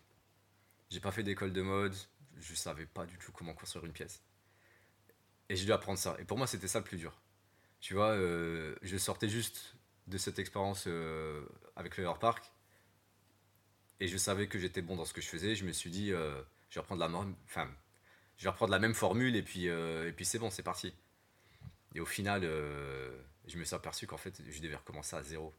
J'ai 0.91 1.01
pas 1.01 1.11
fait 1.11 1.23
d'école 1.23 1.53
de 1.53 1.61
mode, 1.61 1.95
je 2.41 2.55
savais 2.55 2.87
pas 2.87 3.07
du 3.07 3.17
tout 3.19 3.33
comment 3.33 3.55
construire 3.55 3.85
une 3.85 3.93
pièce. 3.93 4.23
Et 5.49 5.57
j'ai 5.57 5.65
dû 5.65 5.73
apprendre 5.73 5.99
ça. 5.99 6.17
Et 6.19 6.25
pour 6.25 6.37
moi, 6.39 6.47
c'était 6.47 6.69
ça 6.69 6.79
le 6.79 6.85
plus 6.85 6.99
dur. 6.99 7.21
Tu 7.81 7.95
vois, 7.95 8.11
euh, 8.11 8.75
je 8.83 8.97
sortais 8.97 9.29
juste 9.29 9.75
de 10.07 10.19
cette 10.19 10.39
expérience 10.39 10.85
euh, 10.87 11.45
avec 11.77 11.97
le 11.97 12.05
Air 12.05 12.19
Park. 12.19 12.51
Et 14.01 14.09
je 14.09 14.17
savais 14.17 14.47
que 14.49 14.59
j'étais 14.59 14.83
bon 14.83 14.97
dans 14.97 15.05
ce 15.05 15.13
que 15.13 15.21
je 15.21 15.29
faisais. 15.29 15.55
Je 15.55 15.65
me 15.65 15.73
suis 15.73 15.91
dit, 15.91 16.13
euh, 16.13 16.41
je 16.71 16.75
vais 16.77 16.81
reprendre 16.81 17.01
la, 17.01 17.09
même- 17.09 17.35
enfin, 17.45 17.69
je 18.37 18.45
vais 18.45 18.51
reprendre 18.51 18.73
la 18.73 18.79
même 18.79 18.95
formule 18.95 19.35
et 19.37 19.43
puis, 19.43 19.67
et 19.67 20.13
puis 20.15 20.25
c'est 20.25 20.39
bon, 20.39 20.51
c'est 20.51 20.63
parti. 20.63 20.95
Et 21.95 22.01
au 22.01 22.07
final, 22.07 22.43
je 23.47 23.59
me 23.59 23.65
suis 23.65 23.75
aperçu 23.75 24.07
qu'en 24.07 24.17
fait, 24.19 24.41
je 24.49 24.61
devais 24.61 24.77
recommencer 24.77 25.17
à 25.17 25.23
zéro. 25.23 25.53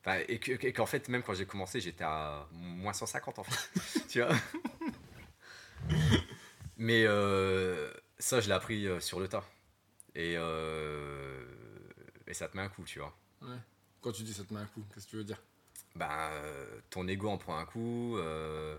Enfin, 0.00 0.20
et 0.28 0.72
qu'en 0.72 0.86
fait, 0.86 1.08
même 1.08 1.22
quand 1.22 1.34
j'ai 1.34 1.46
commencé, 1.46 1.80
j'étais 1.80 2.04
à 2.04 2.48
moins 2.52 2.92
150 2.92 3.38
en 3.38 3.44
fait. 3.44 4.06
tu 4.08 4.20
vois? 4.22 4.34
Mais 6.76 7.04
euh, 7.06 7.92
ça, 8.18 8.40
je 8.40 8.48
l'ai 8.48 8.54
appris 8.54 8.86
euh, 8.86 9.00
sur 9.00 9.20
le 9.20 9.28
tas. 9.28 9.44
Et, 10.14 10.34
euh, 10.36 11.44
et 12.26 12.34
ça 12.34 12.48
te 12.48 12.56
met 12.56 12.62
un 12.62 12.68
coup, 12.68 12.84
tu 12.84 12.98
vois. 12.98 13.16
Ouais. 13.40 13.56
Quand 14.00 14.12
tu 14.12 14.22
dis 14.22 14.34
ça 14.34 14.44
te 14.44 14.52
met 14.52 14.60
un 14.60 14.66
coup, 14.66 14.84
qu'est-ce 14.92 15.06
que 15.06 15.10
tu 15.10 15.16
veux 15.16 15.24
dire? 15.24 15.40
Euh, 16.00 16.80
ton 16.90 17.06
ego 17.06 17.28
en 17.28 17.38
prend 17.38 17.56
un 17.56 17.64
coup, 17.64 18.16
euh, 18.18 18.78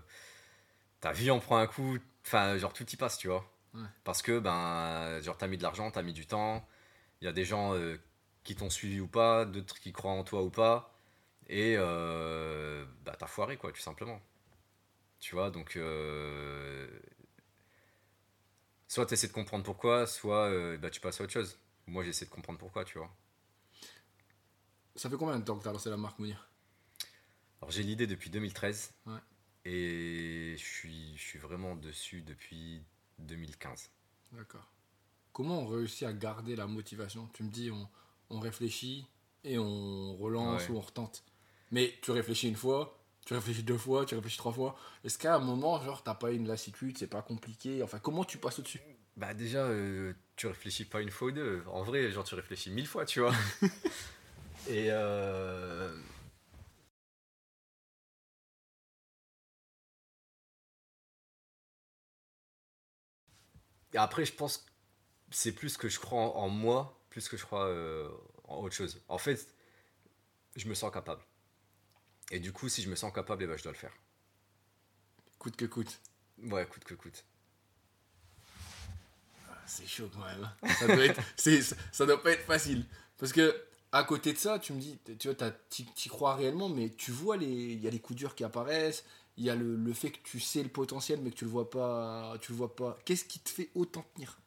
ta 1.00 1.12
vie 1.12 1.30
en 1.30 1.40
prend 1.40 1.56
un 1.56 1.66
coup, 1.66 1.98
enfin, 2.26 2.58
genre 2.58 2.72
tout 2.72 2.88
y 2.88 2.96
passe, 2.96 3.18
tu 3.18 3.28
vois. 3.28 3.50
Ouais. 3.72 3.86
Parce 4.04 4.22
que, 4.22 4.38
ben, 4.38 5.20
genre, 5.22 5.36
t'as 5.36 5.46
mis 5.46 5.56
de 5.56 5.62
l'argent, 5.62 5.90
t'as 5.90 6.02
mis 6.02 6.12
du 6.12 6.26
temps, 6.26 6.66
Il 7.20 7.24
y 7.24 7.28
a 7.28 7.32
des 7.32 7.44
gens 7.44 7.74
qui 8.42 8.54
t'ont 8.54 8.70
suivi 8.70 9.00
ou 9.00 9.08
pas, 9.08 9.44
d'autres 9.46 9.80
qui 9.80 9.92
croient 9.92 10.12
en 10.12 10.24
toi 10.24 10.42
ou 10.42 10.50
pas. 10.50 10.94
Et 11.48 11.76
bah, 11.76 13.16
t'as 13.18 13.26
foiré, 13.26 13.56
quoi, 13.56 13.72
tout 13.72 13.80
simplement. 13.80 14.20
Tu 15.24 15.34
vois, 15.34 15.50
donc. 15.50 15.76
euh, 15.76 16.86
soit 18.86 19.06
tu 19.06 19.14
essaies 19.14 19.28
de 19.28 19.32
comprendre 19.32 19.64
pourquoi, 19.64 20.06
soit 20.06 20.50
euh, 20.50 20.76
bah, 20.76 20.90
tu 20.90 21.00
passes 21.00 21.18
à 21.18 21.24
autre 21.24 21.32
chose. 21.32 21.58
Moi, 21.86 22.04
j'essaie 22.04 22.26
de 22.26 22.30
comprendre 22.30 22.58
pourquoi, 22.58 22.84
tu 22.84 22.98
vois. 22.98 23.10
Ça 24.96 25.08
fait 25.08 25.16
combien 25.16 25.38
de 25.38 25.44
temps 25.44 25.56
que 25.56 25.62
tu 25.62 25.68
as 25.68 25.72
lancé 25.72 25.88
la 25.88 25.96
marque 25.96 26.18
Mounir? 26.18 26.46
Alors, 27.62 27.70
j'ai 27.70 27.82
l'idée 27.82 28.06
depuis 28.06 28.28
2013. 28.28 28.92
Ouais. 29.06 29.18
Et 29.64 30.56
je 30.58 30.62
suis, 30.62 31.16
je 31.16 31.22
suis 31.22 31.38
vraiment 31.38 31.74
dessus 31.74 32.20
depuis 32.20 32.84
2015. 33.18 33.90
D'accord. 34.32 34.70
Comment 35.32 35.60
on 35.60 35.66
réussit 35.66 36.02
à 36.06 36.12
garder 36.12 36.54
la 36.54 36.66
motivation? 36.66 37.28
Tu 37.32 37.44
me 37.44 37.50
dis, 37.50 37.70
on, 37.70 37.88
on 38.28 38.40
réfléchit 38.40 39.06
et 39.42 39.58
on 39.58 40.16
relance 40.18 40.68
Ouais. 40.68 40.74
ou 40.74 40.76
on 40.76 40.80
retente. 40.80 41.24
Mais 41.70 41.98
tu 42.02 42.10
réfléchis 42.10 42.46
une 42.48 42.56
fois, 42.56 43.02
tu 43.24 43.34
réfléchis 43.34 43.62
deux 43.62 43.78
fois, 43.78 44.04
tu 44.06 44.14
réfléchis 44.14 44.38
trois 44.38 44.52
fois. 44.52 44.76
Est-ce 45.04 45.18
qu'à 45.18 45.36
un 45.36 45.38
moment, 45.38 45.82
genre, 45.82 46.02
t'as 46.02 46.14
pas 46.14 46.30
une 46.32 46.46
lassitude, 46.48 46.98
c'est 46.98 47.06
pas 47.06 47.22
compliqué? 47.22 47.82
Enfin, 47.82 47.98
comment 47.98 48.24
tu 48.24 48.38
passes 48.38 48.58
au-dessus? 48.58 48.80
Bah 49.16 49.32
déjà, 49.32 49.58
euh, 49.66 50.12
tu 50.36 50.46
réfléchis 50.48 50.84
pas 50.84 51.00
une 51.00 51.10
fois 51.10 51.28
ou 51.28 51.30
deux. 51.30 51.62
En 51.68 51.82
vrai, 51.84 52.10
genre 52.10 52.24
tu 52.24 52.34
réfléchis 52.34 52.70
mille 52.70 52.86
fois, 52.86 53.04
tu 53.04 53.20
vois. 53.20 53.32
Et 54.66 54.86
euh, 54.90 55.94
Et 63.92 63.98
après, 63.98 64.24
je 64.24 64.32
pense 64.34 64.58
que 64.58 64.64
c'est 65.30 65.52
plus 65.54 65.76
que 65.76 65.88
je 65.88 66.00
crois 66.00 66.20
en, 66.20 66.44
en 66.44 66.48
moi, 66.48 67.00
plus 67.10 67.28
que 67.28 67.36
je 67.36 67.44
crois 67.44 67.66
euh, 67.68 68.08
en 68.44 68.58
autre 68.62 68.74
chose. 68.74 69.02
En 69.08 69.18
fait, 69.18 69.54
je 70.56 70.68
me 70.68 70.74
sens 70.74 70.92
capable. 70.92 71.22
Et 72.30 72.40
du 72.40 72.52
coup, 72.52 72.68
si 72.68 72.82
je 72.82 72.88
me 72.90 72.96
sens 72.96 73.12
capable, 73.12 73.44
eh 73.44 73.46
ben, 73.46 73.56
je 73.56 73.62
dois 73.62 73.72
le 73.72 73.78
faire. 73.78 73.92
Coûte 75.38 75.56
que 75.56 75.64
coûte. 75.66 76.00
Ouais, 76.42 76.66
coûte 76.66 76.84
que 76.84 76.94
coûte. 76.94 77.24
Ah, 79.50 79.58
C'est 79.66 79.86
chaud 79.86 80.10
quand 80.12 80.24
même. 80.24 80.50
Ça 80.78 80.86
doit, 80.86 81.04
être, 81.04 81.20
c'est- 81.36 81.76
ça 81.92 82.06
doit 82.06 82.22
pas 82.22 82.32
être 82.32 82.44
facile. 82.46 82.86
Parce 83.18 83.32
que, 83.32 83.54
à 83.92 84.04
côté 84.04 84.32
de 84.32 84.38
ça, 84.38 84.58
tu 84.58 84.72
me 84.72 84.80
dis, 84.80 84.98
tu 85.18 85.30
vois, 85.30 85.50
t'y 85.70 86.08
crois 86.08 86.34
réellement, 86.34 86.68
mais 86.68 86.90
tu 86.90 87.10
vois, 87.12 87.36
les- 87.36 87.46
il 87.74 87.80
y 87.80 87.86
a 87.86 87.90
les 87.90 88.00
coups 88.00 88.18
durs 88.18 88.34
qui 88.34 88.42
apparaissent, 88.44 89.04
il 89.36 89.44
y 89.44 89.50
a 89.50 89.54
le, 89.54 89.76
le 89.76 89.92
fait 89.92 90.10
que 90.10 90.18
tu 90.24 90.40
sais 90.40 90.62
le 90.62 90.68
potentiel, 90.68 91.20
mais 91.20 91.30
que 91.30 91.36
tu 91.36 91.44
le 91.44 91.50
vois 91.50 91.68
pas. 91.70 92.36
Tu 92.40 92.52
le 92.52 92.58
vois 92.58 92.74
pas. 92.74 92.96
Qu'est-ce 93.04 93.24
qui 93.24 93.38
te 93.40 93.48
fait 93.50 93.70
autant 93.74 94.04
tenir? 94.14 94.38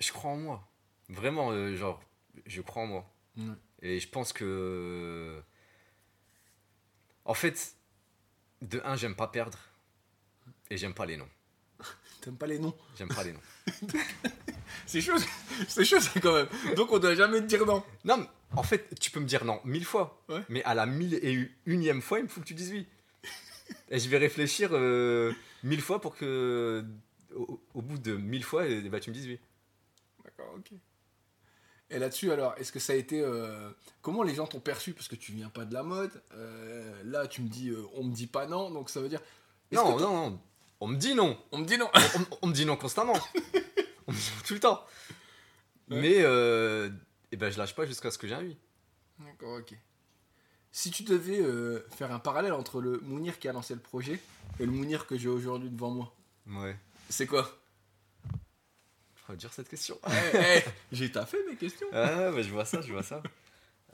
Je 0.00 0.10
crois 0.12 0.30
en 0.32 0.36
moi. 0.36 0.68
Vraiment, 1.08 1.50
euh, 1.52 1.76
genre, 1.76 2.02
je 2.46 2.60
crois 2.62 2.82
en 2.82 2.86
moi. 2.86 3.14
Et 3.80 3.98
je 4.00 4.08
pense 4.08 4.32
que. 4.32 5.42
En 7.24 7.34
fait, 7.34 7.74
de 8.62 8.80
un, 8.84 8.96
j'aime 8.96 9.14
pas 9.14 9.28
perdre. 9.28 9.58
Et 10.70 10.76
j'aime 10.76 10.94
pas 10.94 11.06
les 11.06 11.16
noms. 11.16 11.28
T'aimes 12.20 12.36
pas 12.36 12.46
les 12.46 12.58
noms 12.58 12.74
J'aime 12.96 13.08
pas 13.08 13.24
les 13.24 13.32
noms. 13.32 13.40
C'est 14.86 15.00
chaud, 15.00 15.16
c'est 15.68 15.84
chaud 15.84 16.00
ça 16.00 16.18
quand 16.20 16.34
même. 16.34 16.48
Donc 16.76 16.90
on 16.92 16.98
doit 16.98 17.14
jamais 17.14 17.40
te 17.40 17.46
dire 17.46 17.64
non. 17.64 17.84
Non, 18.04 18.16
mais 18.16 18.26
en 18.56 18.62
fait, 18.62 18.88
tu 18.98 19.10
peux 19.10 19.20
me 19.20 19.26
dire 19.26 19.44
non 19.44 19.60
mille 19.64 19.84
fois. 19.84 20.22
Ouais. 20.28 20.42
Mais 20.48 20.62
à 20.64 20.74
la 20.74 20.86
mille 20.86 21.14
et 21.22 21.50
unième 21.66 22.02
fois, 22.02 22.18
il 22.18 22.24
me 22.24 22.28
faut 22.28 22.40
que 22.40 22.46
tu 22.46 22.54
dises 22.54 22.72
oui. 22.72 22.86
Et 23.90 23.98
je 23.98 24.08
vais 24.08 24.18
réfléchir 24.18 24.70
euh, 24.72 25.32
mille 25.62 25.80
fois 25.80 26.00
pour 26.00 26.16
que. 26.16 26.84
Au, 27.34 27.60
au 27.74 27.82
bout 27.82 27.98
de 27.98 28.16
mille 28.16 28.44
fois, 28.44 28.66
eh 28.66 28.80
ben, 28.88 28.98
tu 29.00 29.10
me 29.10 29.14
dises 29.14 29.26
oui. 29.26 29.38
D'accord, 30.24 30.54
ok. 30.56 30.72
Et 31.94 31.98
là-dessus, 31.98 32.32
alors, 32.32 32.54
est-ce 32.56 32.72
que 32.72 32.78
ça 32.80 32.94
a 32.94 32.96
été. 32.96 33.20
euh, 33.20 33.70
comment 34.00 34.22
les 34.22 34.34
gens 34.34 34.46
t'ont 34.46 34.60
perçu? 34.60 34.92
Parce 34.94 35.08
que 35.08 35.14
tu 35.14 35.32
viens 35.32 35.50
pas 35.50 35.64
de 35.66 35.74
la 35.74 35.82
mode. 35.82 36.10
euh, 36.34 37.02
là, 37.04 37.26
tu 37.26 37.42
me 37.42 37.48
dis, 37.48 37.68
euh, 37.68 37.84
on 37.94 38.02
me 38.04 38.12
dit 38.14 38.26
pas 38.26 38.46
non, 38.46 38.70
donc 38.70 38.88
ça 38.90 39.00
veut 39.00 39.08
dire. 39.10 39.20
Non, 39.72 39.98
non, 39.98 40.30
non. 40.30 40.40
On 40.80 40.86
me 40.88 40.96
dit 40.96 41.14
non. 41.14 41.38
On 41.52 41.58
me 41.58 41.64
dit 41.66 41.76
non. 41.78 41.88
on, 41.94 41.98
on- 42.20 42.38
on 42.42 42.46
me 42.48 42.52
dit 42.54 42.64
non 42.66 42.76
constamment. 42.76 43.12
on 44.06 44.12
me 44.12 44.16
dit 44.16 44.30
non 44.36 44.42
tout 44.46 44.54
le 44.54 44.60
temps. 44.60 44.84
Ouais. 45.90 46.00
Mais 46.00 46.14
euh, 46.22 46.88
eh 47.30 47.36
ben, 47.36 47.50
je 47.52 47.58
lâche 47.58 47.74
pas 47.74 47.84
jusqu'à 47.86 48.10
ce 48.10 48.16
que 48.18 48.26
j'ai 48.26 48.34
un 48.34 48.42
oui. 48.42 48.56
D'accord, 49.18 49.58
ok. 49.58 49.74
Si 50.72 50.90
tu 50.90 51.02
devais 51.02 51.42
faire 51.90 52.10
un 52.12 52.18
parallèle 52.18 52.54
entre 52.54 52.80
le 52.80 52.98
Mounir 53.00 53.38
qui 53.38 53.46
a 53.48 53.52
lancé 53.52 53.74
le 53.74 53.80
projet 53.80 54.18
et 54.58 54.64
le 54.64 54.72
Mounir 54.72 55.06
que 55.06 55.18
j'ai 55.18 55.28
aujourd'hui 55.28 55.68
devant 55.68 55.90
moi, 55.90 56.14
Ouais. 56.48 56.74
c'est 57.10 57.26
quoi? 57.26 57.58
Vais 59.28 59.36
dire 59.36 59.52
cette 59.52 59.68
question. 59.68 59.98
Eh, 60.08 60.36
eh, 60.36 60.62
J'ai 60.92 61.10
taffé 61.10 61.38
mes 61.48 61.56
questions. 61.56 61.86
Ah, 61.92 62.30
bah, 62.30 62.42
je 62.42 62.50
vois 62.50 62.64
ça, 62.64 62.80
je 62.80 62.92
vois 62.92 63.02
ça. 63.02 63.22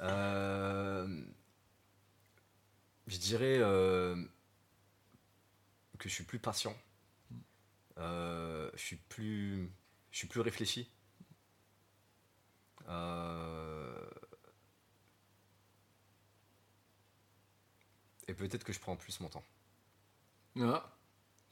Euh, 0.01 1.23
je 3.07 3.19
dirais 3.19 3.59
euh, 3.59 4.17
que 5.99 6.09
je 6.09 6.15
suis 6.15 6.25
plus 6.25 6.39
patient. 6.39 6.77
Euh, 7.99 8.71
je 8.75 8.81
suis 8.81 8.97
plus, 8.97 9.71
je 10.11 10.19
suis 10.19 10.29
plus 10.29 10.41
réfléchi. 10.41 10.91
Et 18.29 18.35
peut-être 18.35 18.65
que 18.65 18.73
je 18.73 18.81
prends 18.81 18.97
plus 18.97 19.21
mon 19.21 19.29
temps. 19.29 19.45
Ah, 20.61 20.91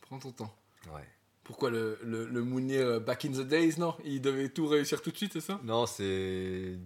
prends 0.01 0.19
ton 0.19 0.33
temps. 0.33 0.57
Ouais. 0.93 1.09
Pourquoi 1.47 1.71
le, 1.71 1.97
le, 2.03 2.27
le 2.27 2.43
Mounir 2.43 2.85
euh, 2.85 2.99
back 2.99 3.25
in 3.25 3.31
the 3.31 3.47
days, 3.47 3.79
non? 3.79 3.97
Il 4.05 4.21
devait 4.21 4.49
tout 4.49 4.67
réussir 4.67 5.01
tout 5.01 5.13
de 5.13 5.17
suite, 5.17 5.33
c'est 5.33 5.41
ça? 5.41 5.61
Non, 5.63 5.87
c'est. 5.87 6.77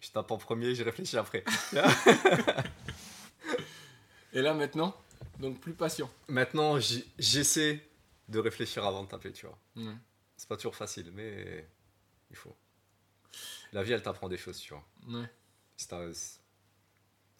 Je 0.00 0.10
tape 0.12 0.30
en 0.30 0.38
premier, 0.38 0.76
je 0.76 0.84
réfléchis 0.84 1.16
après. 1.16 1.42
Et 4.32 4.40
là 4.42 4.54
maintenant, 4.54 4.94
donc 5.40 5.58
plus 5.60 5.72
patient. 5.72 6.08
Maintenant, 6.28 6.78
j'essaie 7.18 7.84
de 8.28 8.38
réfléchir 8.38 8.86
avant 8.86 9.02
de 9.02 9.08
taper, 9.08 9.32
tu 9.32 9.46
vois. 9.46 9.58
C'est 10.36 10.48
pas 10.48 10.56
toujours 10.56 10.76
facile, 10.76 11.10
mais 11.12 11.66
il 12.30 12.36
faut. 12.36 12.54
La 13.72 13.82
vie, 13.82 13.90
elle 13.92 14.02
t'apprend 14.02 14.28
des 14.28 14.36
choses, 14.36 14.58
tu 14.60 14.72
vois. 14.72 14.86
Ouais. 15.08 15.28
Si 15.76 15.88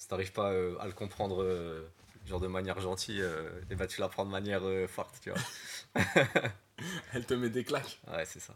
t'arrives 0.09 0.33
pas 0.33 0.51
euh, 0.51 0.77
à 0.81 0.87
le 0.89 0.93
comprendre 0.95 1.45
euh, 1.45 1.87
genre 2.29 2.41
de 2.41 2.47
manière 2.47 2.81
gentille, 2.81 3.21
euh, 3.21 3.61
et 3.71 3.75
bah 3.75 3.87
tu 3.87 4.01
l'apprends 4.01 4.25
de 4.25 4.31
manière 4.31 4.61
euh, 4.65 4.87
forte, 4.87 5.19
tu 5.21 5.31
vois. 5.31 6.05
Elle 7.13 7.27
te 7.27 7.35
met 7.35 7.51
des 7.51 7.65
claques. 7.65 8.01
Ouais, 8.07 8.25
c'est 8.25 8.41
ça. 8.41 8.55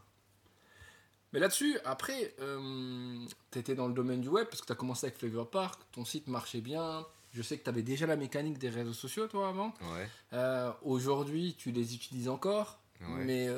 Mais 1.32 1.40
là-dessus, 1.40 1.78
après, 1.84 2.34
euh, 2.40 3.18
tu 3.50 3.58
étais 3.58 3.74
dans 3.74 3.88
le 3.88 3.94
domaine 3.94 4.20
du 4.20 4.28
web 4.28 4.46
parce 4.48 4.60
que 4.60 4.66
tu 4.66 4.72
as 4.72 4.76
commencé 4.76 5.06
avec 5.06 5.18
Flavor 5.18 5.50
Park, 5.50 5.80
ton 5.92 6.04
site 6.04 6.28
marchait 6.28 6.60
bien. 6.60 7.06
Je 7.32 7.40
sais 7.40 7.56
que 7.56 7.64
tu 7.64 7.70
avais 7.70 7.82
déjà 7.82 8.06
la 8.06 8.16
mécanique 8.16 8.58
des 8.58 8.68
réseaux 8.68 8.92
sociaux, 8.92 9.26
toi, 9.26 9.48
avant. 9.48 9.72
Ouais. 9.80 10.08
Euh, 10.34 10.70
Aujourd'hui, 10.82 11.54
tu 11.56 11.72
les 11.72 11.94
utilises 11.94 12.28
encore. 12.28 12.78
Ouais. 13.00 13.24
Mais 13.24 13.48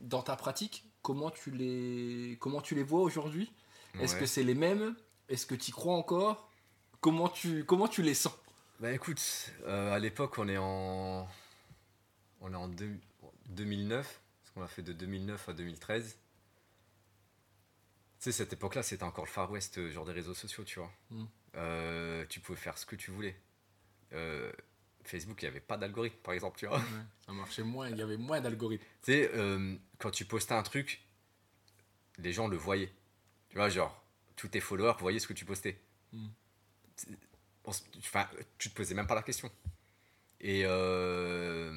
dans 0.00 0.22
ta 0.22 0.34
pratique, 0.34 0.84
comment 1.02 1.30
tu 1.30 1.50
les, 1.50 2.38
comment 2.40 2.62
tu 2.62 2.74
les 2.74 2.82
vois 2.82 3.02
aujourd'hui? 3.02 3.52
Est-ce 4.00 4.14
ouais. 4.14 4.20
que 4.20 4.26
c'est 4.26 4.42
les 4.42 4.54
mêmes? 4.54 4.96
Est-ce 5.28 5.46
que 5.46 5.54
tu 5.54 5.68
y 5.68 5.72
crois 5.72 5.94
encore? 5.94 6.50
Comment 7.00 7.28
tu, 7.28 7.64
comment 7.64 7.86
tu 7.86 8.02
les 8.02 8.14
sens? 8.14 8.32
Bah 8.80 8.92
écoute, 8.92 9.20
euh, 9.66 9.92
à 9.92 9.98
l'époque, 9.98 10.38
on 10.38 10.48
est 10.48 10.56
en. 10.58 11.28
On 12.40 12.52
est 12.52 12.56
en 12.56 12.68
deux- 12.68 12.96
2009, 13.48 14.20
parce 14.40 14.50
qu'on 14.52 14.62
a 14.62 14.68
fait 14.68 14.82
de 14.82 14.92
2009 14.92 15.48
à 15.48 15.52
2013. 15.52 16.16
Tu 18.20 18.24
sais, 18.24 18.32
cette 18.32 18.52
époque-là, 18.52 18.82
c'était 18.82 19.02
encore 19.02 19.24
le 19.24 19.30
Far 19.30 19.50
West, 19.50 19.78
euh, 19.78 19.90
genre 19.90 20.04
des 20.04 20.12
réseaux 20.12 20.34
sociaux, 20.34 20.62
tu 20.64 20.78
vois. 20.78 20.92
Mm. 21.10 21.24
Euh, 21.56 22.26
tu 22.28 22.38
pouvais 22.40 22.58
faire 22.58 22.78
ce 22.78 22.86
que 22.86 22.94
tu 22.94 23.10
voulais. 23.10 23.36
Euh, 24.12 24.52
Facebook, 25.04 25.40
il 25.42 25.46
n'y 25.46 25.48
avait 25.50 25.60
pas 25.60 25.76
d'algorithme, 25.76 26.16
par 26.22 26.34
exemple, 26.34 26.58
tu 26.58 26.66
vois. 26.66 26.80
Ça 27.26 27.32
marchait 27.32 27.62
moins, 27.64 27.88
il 27.88 27.96
y 27.96 28.02
avait 28.02 28.16
moins 28.16 28.40
d'algorithmes. 28.40 28.84
Tu 29.02 29.12
sais, 29.12 29.30
euh, 29.34 29.74
quand 29.98 30.10
tu 30.12 30.24
postais 30.24 30.54
un 30.54 30.62
truc, 30.62 31.00
les 32.18 32.32
gens 32.32 32.46
le 32.46 32.56
voyaient. 32.56 32.92
Tu 33.48 33.56
vois, 33.56 33.68
genre, 33.70 34.04
tous 34.36 34.48
tes 34.48 34.60
followers 34.60 34.94
voyaient 35.00 35.18
ce 35.18 35.26
que 35.26 35.32
tu 35.32 35.44
postais. 35.44 35.80
Mm. 36.12 36.28
C'est- 37.72 37.84
on 37.86 37.92
se- 37.92 37.98
Enfin, 37.98 38.26
tu 38.58 38.70
te 38.70 38.74
posais 38.74 38.94
même 38.94 39.06
pas 39.06 39.14
la 39.14 39.22
question. 39.22 39.50
Et, 40.40 40.62
euh, 40.64 41.72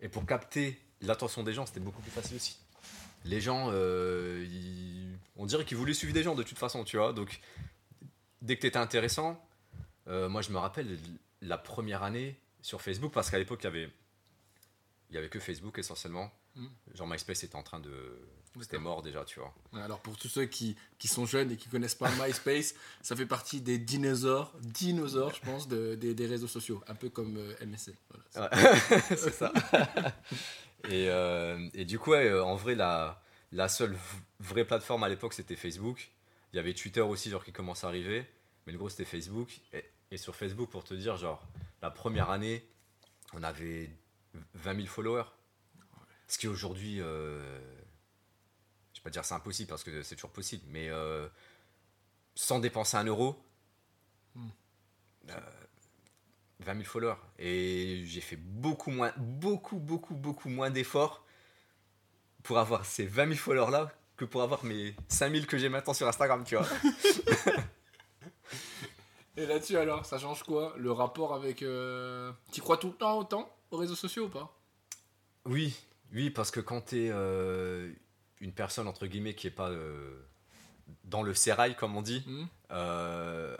et 0.00 0.08
pour 0.08 0.26
capter 0.26 0.78
l'attention 1.00 1.42
des 1.42 1.52
gens, 1.52 1.66
c'était 1.66 1.80
beaucoup 1.80 2.02
plus 2.02 2.10
facile 2.10 2.36
aussi. 2.36 2.58
Les 3.24 3.40
gens, 3.40 3.70
euh, 3.72 4.46
ils- 4.48 5.18
on 5.36 5.46
dirait 5.46 5.64
qu'ils 5.64 5.76
voulaient 5.76 5.94
suivre 5.94 6.12
des 6.14 6.22
gens 6.22 6.34
de 6.34 6.42
toute 6.42 6.58
façon, 6.58 6.84
tu 6.84 6.96
vois. 6.96 7.12
Donc, 7.12 7.40
dès 8.42 8.56
que 8.56 8.60
tu 8.62 8.66
étais 8.68 8.78
intéressant, 8.78 9.42
euh, 10.06 10.28
moi 10.28 10.42
je 10.42 10.50
me 10.50 10.58
rappelle 10.58 10.98
la 11.40 11.58
première 11.58 12.02
année 12.02 12.38
sur 12.62 12.80
Facebook, 12.82 13.12
parce 13.12 13.30
qu'à 13.30 13.38
l'époque, 13.38 13.60
il 13.62 13.64
y 13.64 13.68
avait, 13.68 13.90
il 15.10 15.14
y 15.14 15.18
avait 15.18 15.28
que 15.28 15.40
Facebook 15.40 15.78
essentiellement. 15.78 16.32
Mm. 16.54 16.66
Genre 16.94 17.06
MySpace 17.08 17.44
était 17.44 17.56
en 17.56 17.62
train 17.62 17.80
de. 17.80 18.18
C'était 18.60 18.78
mort 18.78 19.02
déjà, 19.02 19.24
tu 19.24 19.40
vois. 19.40 19.54
Alors 19.82 20.00
pour 20.00 20.16
tous 20.16 20.28
ceux 20.28 20.46
qui, 20.46 20.76
qui 20.98 21.08
sont 21.08 21.26
jeunes 21.26 21.50
et 21.52 21.56
qui 21.56 21.68
connaissent 21.68 21.94
pas 21.94 22.10
MySpace, 22.20 22.74
ça 23.02 23.14
fait 23.16 23.26
partie 23.26 23.60
des 23.60 23.78
dinosaures, 23.78 24.52
dinosaures 24.60 25.34
je 25.34 25.40
pense, 25.40 25.68
de- 25.68 25.94
des, 25.94 26.14
des 26.14 26.26
réseaux 26.26 26.48
sociaux, 26.48 26.82
un 26.88 26.94
peu 26.94 27.08
comme 27.10 27.36
euh, 27.36 27.66
MSN. 27.66 27.92
Voilà. 28.34 28.50
Ouais, 28.56 29.00
c'est 29.16 29.32
ça. 29.34 29.52
Et, 30.88 31.08
euh, 31.10 31.68
et 31.74 31.84
du 31.84 31.98
coup, 31.98 32.10
ouais, 32.12 32.28
euh, 32.28 32.44
en 32.44 32.54
vrai, 32.54 32.76
la, 32.76 33.20
la 33.50 33.68
seule 33.68 33.98
vraie 34.38 34.64
plateforme 34.64 35.02
à 35.02 35.08
l'époque, 35.08 35.34
c'était 35.34 35.56
Facebook. 35.56 36.12
Il 36.52 36.56
y 36.56 36.58
avait 36.60 36.72
Twitter 36.72 37.00
aussi, 37.00 37.30
genre, 37.30 37.44
qui 37.44 37.52
commence 37.52 37.82
à 37.82 37.88
arriver. 37.88 38.24
Mais 38.64 38.72
le 38.72 38.78
gros, 38.78 38.88
c'était 38.88 39.04
Facebook. 39.04 39.58
Et, 39.72 39.84
et 40.12 40.16
sur 40.16 40.36
Facebook, 40.36 40.70
pour 40.70 40.84
te 40.84 40.94
dire, 40.94 41.16
genre, 41.16 41.44
la 41.82 41.90
première 41.90 42.30
année, 42.30 42.64
on 43.34 43.42
avait 43.42 43.90
20 44.54 44.76
000 44.76 44.86
followers. 44.86 45.24
Ce 46.28 46.38
qui 46.38 46.46
aujourd'hui, 46.46 47.00
euh, 47.00 47.58
je 48.98 49.00
vais 49.00 49.04
pas 49.04 49.10
dire 49.10 49.24
c'est 49.24 49.34
impossible 49.34 49.68
parce 49.68 49.84
que 49.84 50.02
c'est 50.02 50.16
toujours 50.16 50.32
possible, 50.32 50.64
mais 50.68 50.88
euh, 50.88 51.28
sans 52.34 52.58
dépenser 52.58 52.96
un 52.96 53.04
euro, 53.04 53.40
Hmm. 54.34 54.48
euh, 55.30 55.40
20 56.60 56.74
000 56.74 56.84
followers. 56.84 57.16
Et 57.38 58.02
j'ai 58.06 58.20
fait 58.20 58.36
beaucoup 58.36 58.90
moins, 58.90 59.12
beaucoup, 59.16 59.78
beaucoup, 59.78 60.14
beaucoup 60.14 60.48
moins 60.48 60.70
d'efforts 60.70 61.24
pour 62.42 62.58
avoir 62.58 62.84
ces 62.84 63.06
20 63.06 63.26
000 63.28 63.36
followers 63.36 63.70
là 63.70 63.90
que 64.16 64.24
pour 64.24 64.42
avoir 64.42 64.64
mes 64.64 64.96
5 65.08 65.32
000 65.32 65.46
que 65.46 65.56
j'ai 65.58 65.68
maintenant 65.68 65.94
sur 65.94 66.08
Instagram, 66.08 66.42
tu 66.44 66.56
vois. 66.56 66.66
Et 69.36 69.46
là-dessus, 69.46 69.76
alors, 69.76 70.04
ça 70.04 70.18
change 70.18 70.42
quoi 70.42 70.74
Le 70.76 70.90
rapport 70.90 71.32
avec. 71.34 71.62
Euh... 71.62 72.32
Tu 72.52 72.60
crois 72.60 72.76
tout 72.76 72.88
le 72.88 72.94
temps 72.94 73.16
autant 73.16 73.48
aux 73.70 73.76
réseaux 73.76 73.94
sociaux 73.94 74.24
ou 74.24 74.28
pas? 74.28 74.52
Oui, 75.44 75.76
oui, 76.12 76.30
parce 76.30 76.50
que 76.50 76.58
quand 76.58 76.80
tu 76.86 77.06
es 77.06 77.10
une 78.40 78.52
personne, 78.52 78.86
entre 78.88 79.06
guillemets, 79.06 79.34
qui 79.34 79.46
est 79.46 79.50
pas 79.52 79.68
euh, 79.70 80.20
dans 81.04 81.22
le 81.22 81.34
sérail, 81.34 81.76
comme 81.76 81.96
on 81.96 82.02
dit, 82.02 82.22
Hmm 82.26 82.44
euh, 82.70 83.56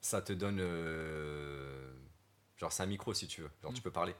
ça 0.00 0.22
te 0.22 0.32
donne. 0.32 0.58
euh, 0.60 1.92
genre, 2.56 2.72
c'est 2.72 2.82
un 2.82 2.86
micro 2.86 3.12
si 3.14 3.26
tu 3.26 3.42
veux. 3.42 3.50
Genre, 3.62 3.72
tu 3.72 3.80
Mm. 3.80 3.82
peux 3.82 3.90
parler. 3.90 4.14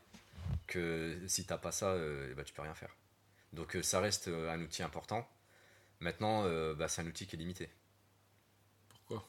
Que 0.67 1.19
si 1.27 1.45
t'as 1.45 1.59
pas 1.59 1.73
ça, 1.73 1.91
euh, 1.91 2.35
ben, 2.35 2.45
tu 2.45 2.53
peux 2.53 2.63
rien 2.63 2.75
faire. 2.75 2.95
Donc, 3.53 3.77
ça 3.83 4.01
reste 4.01 4.29
un 4.29 4.61
outil 4.61 4.83
important. 4.83 5.27
Maintenant, 6.01 6.45
bah, 6.75 6.89
c'est 6.89 7.03
un 7.03 7.07
outil 7.07 7.27
qui 7.27 7.37
est 7.37 7.39
limité. 7.39 7.71
Pourquoi? 8.89 9.27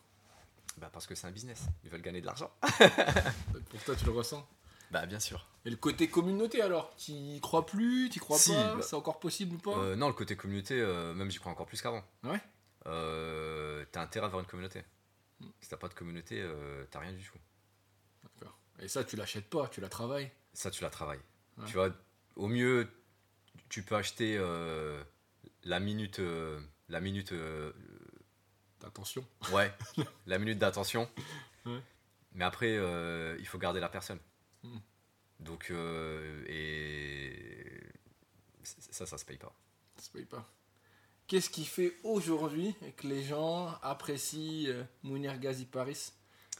Bah, 0.78 0.90
parce 0.92 1.08
que 1.08 1.16
c'est 1.16 1.28
un 1.28 1.32
business. 1.32 1.66
Ils 1.84 1.90
veulent 1.90 2.02
gagner 2.02 2.22
de 2.22 2.26
l'argent. 2.26 2.52
Pour 3.70 3.84
toi, 3.86 3.96
tu 3.96 4.06
le 4.06 4.12
ressens? 4.12 4.46
Bah, 4.92 5.06
bien 5.06 5.20
sûr. 5.20 5.46
Et 5.66 5.70
le 5.70 5.76
côté 5.76 6.10
communauté 6.10 6.62
alors? 6.62 6.96
Tu 6.96 7.12
y 7.12 7.40
crois 7.42 7.66
plus? 7.66 8.10
Tu 8.10 8.20
crois 8.20 8.38
Si, 8.38 8.52
pas? 8.54 8.76
Bah- 8.76 8.82
C'est 8.82 8.96
encore 8.96 9.20
possible 9.20 9.56
ou 9.56 9.60
pas? 9.60 9.78
Euh, 9.78 9.96
non, 9.96 10.08
le 10.08 10.14
côté 10.14 10.36
communauté, 10.36 10.80
euh, 10.80 11.14
même 11.14 11.30
j'y 11.30 11.38
crois 11.38 11.52
encore 11.52 11.66
plus 11.68 11.82
qu'avant. 11.82 12.04
Ouais 12.24 12.40
Euh, 12.86 13.86
t'as 13.92 14.02
intérêt 14.02 14.24
à 14.26 14.28
avoir 14.28 14.42
une 14.42 14.48
communauté. 14.50 14.84
Mm. 15.42 15.46
Si 15.62 15.70
t'as 15.70 15.78
pas 15.78 15.90
de 15.90 15.94
communauté, 15.94 16.44
t'as 16.92 17.00
rien 17.00 17.12
du 17.14 17.24
tout. 17.24 17.38
D'accord. 18.24 18.58
Et 18.80 18.88
ça, 18.88 19.04
tu 19.04 19.16
l'achètes 19.16 19.50
pas, 19.50 19.68
tu 19.68 19.82
la 19.82 19.90
travailles? 19.90 20.32
Ça, 20.54 20.72
tu 20.72 20.82
la 20.84 20.90
travailles. 20.90 21.20
Ouais. 21.58 21.66
Tu 21.68 21.74
vois, 21.74 21.90
au 22.36 22.48
mieux, 22.48 22.90
tu 23.68 23.84
peux 23.84 23.96
acheter 23.96 24.38
la 25.64 25.80
minute, 25.80 26.22
la 26.88 27.00
minute, 27.02 27.34
euh, 27.34 27.72
Attention. 28.84 29.26
ouais, 29.52 29.72
la 30.26 30.40
minute 30.40 30.58
d'attention. 30.58 31.10
Ouais. 31.66 31.82
Mais 32.34 32.46
après, 32.46 32.76
il 33.40 33.46
faut 33.46 33.58
garder 33.60 33.80
la 33.82 33.90
personne. 33.90 34.20
Mm. 34.64 34.78
Donc, 35.40 35.72
euh, 35.72 36.44
et 36.48 37.82
ça, 38.64 39.06
ça 39.06 39.18
se 39.18 39.26
paye 39.26 39.38
pas. 39.38 39.54
Ça 39.98 40.04
se 40.06 40.10
paye 40.12 40.26
pas. 40.26 40.46
Qu'est-ce 41.28 41.50
qui 41.50 41.64
fait 41.66 41.96
aujourd'hui 42.04 42.76
que 42.98 43.08
les 43.08 43.24
gens 43.24 43.68
apprécient 43.84 44.70
euh, 44.70 44.84
Mounir 45.04 45.40
Ghazi 45.40 45.66
Paris 45.66 46.12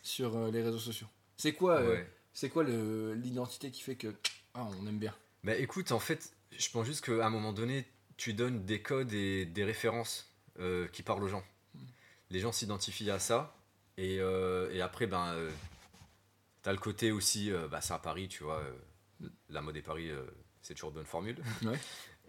sur 0.04 0.38
euh, 0.38 0.52
les 0.52 0.62
réseaux 0.62 0.80
sociaux? 0.80 1.08
C'est 1.38 1.54
quoi, 1.54 1.82
Ouais. 1.84 2.08
c'est 2.34 2.50
quoi 2.50 2.64
l'identité 2.64 3.72
qui 3.72 3.82
fait 3.82 3.96
que 3.96 4.16
ah, 4.54 4.66
on 4.80 4.88
aime 4.88 5.00
bien? 5.00 5.16
Bah 5.44 5.56
écoute, 5.56 5.92
en 5.92 6.00
fait, 6.00 6.32
je 6.58 6.70
pense 6.70 6.86
juste 6.86 7.04
qu'à 7.04 7.26
un 7.26 7.30
moment 7.30 7.54
donné, 7.54 7.86
tu 8.18 8.34
donnes 8.34 8.66
des 8.66 8.82
codes 8.82 9.14
et 9.14 9.46
des 9.46 9.64
références 9.64 10.32
euh, 10.60 10.88
qui 10.90 11.02
parlent 11.04 11.24
aux 11.24 11.28
gens. 11.30 11.44
Les 12.30 12.40
gens 12.40 12.52
s'identifient 12.52 13.10
à 13.12 13.20
ça. 13.20 13.56
Et, 13.98 14.20
euh, 14.20 14.70
et 14.72 14.82
après, 14.82 15.08
ben, 15.08 15.36
t'as 16.62 16.72
le 16.72 16.78
côté 16.78 17.12
aussi, 17.12 17.52
euh, 17.52 17.68
bah, 17.68 17.82
c'est 17.82 17.94
à 17.94 18.00
Paris, 18.00 18.28
tu 18.28 18.44
vois. 18.44 18.60
euh, 18.60 19.30
la 19.50 19.62
mode 19.62 19.76
et 19.78 19.82
Paris, 19.82 20.10
euh, 20.10 20.26
c'est 20.62 20.74
toujours 20.76 20.90
une 20.90 20.96
bonne 20.96 21.06
formule. 21.06 21.38
Ouais. 21.64 21.80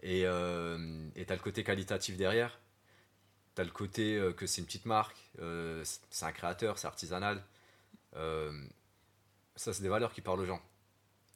Et 0.03 0.23
t'as 0.23 1.35
le 1.35 1.41
côté 1.41 1.63
qualitatif 1.63 2.17
derrière. 2.17 2.59
T'as 3.55 3.63
le 3.63 3.69
côté 3.71 4.19
que 4.35 4.47
c'est 4.47 4.61
une 4.61 4.65
petite 4.65 4.85
marque, 4.85 5.17
c'est- 5.83 6.23
un 6.25 6.31
créateur, 6.31 6.77
c'est 6.79 6.87
artisanal. 6.87 7.43
Ça, 9.55 9.73
c'est 9.73 9.81
des 9.83 9.89
valeurs 9.89 10.13
qui 10.13 10.21
parlent 10.21 10.39
aux 10.39 10.45
gens. 10.45 10.61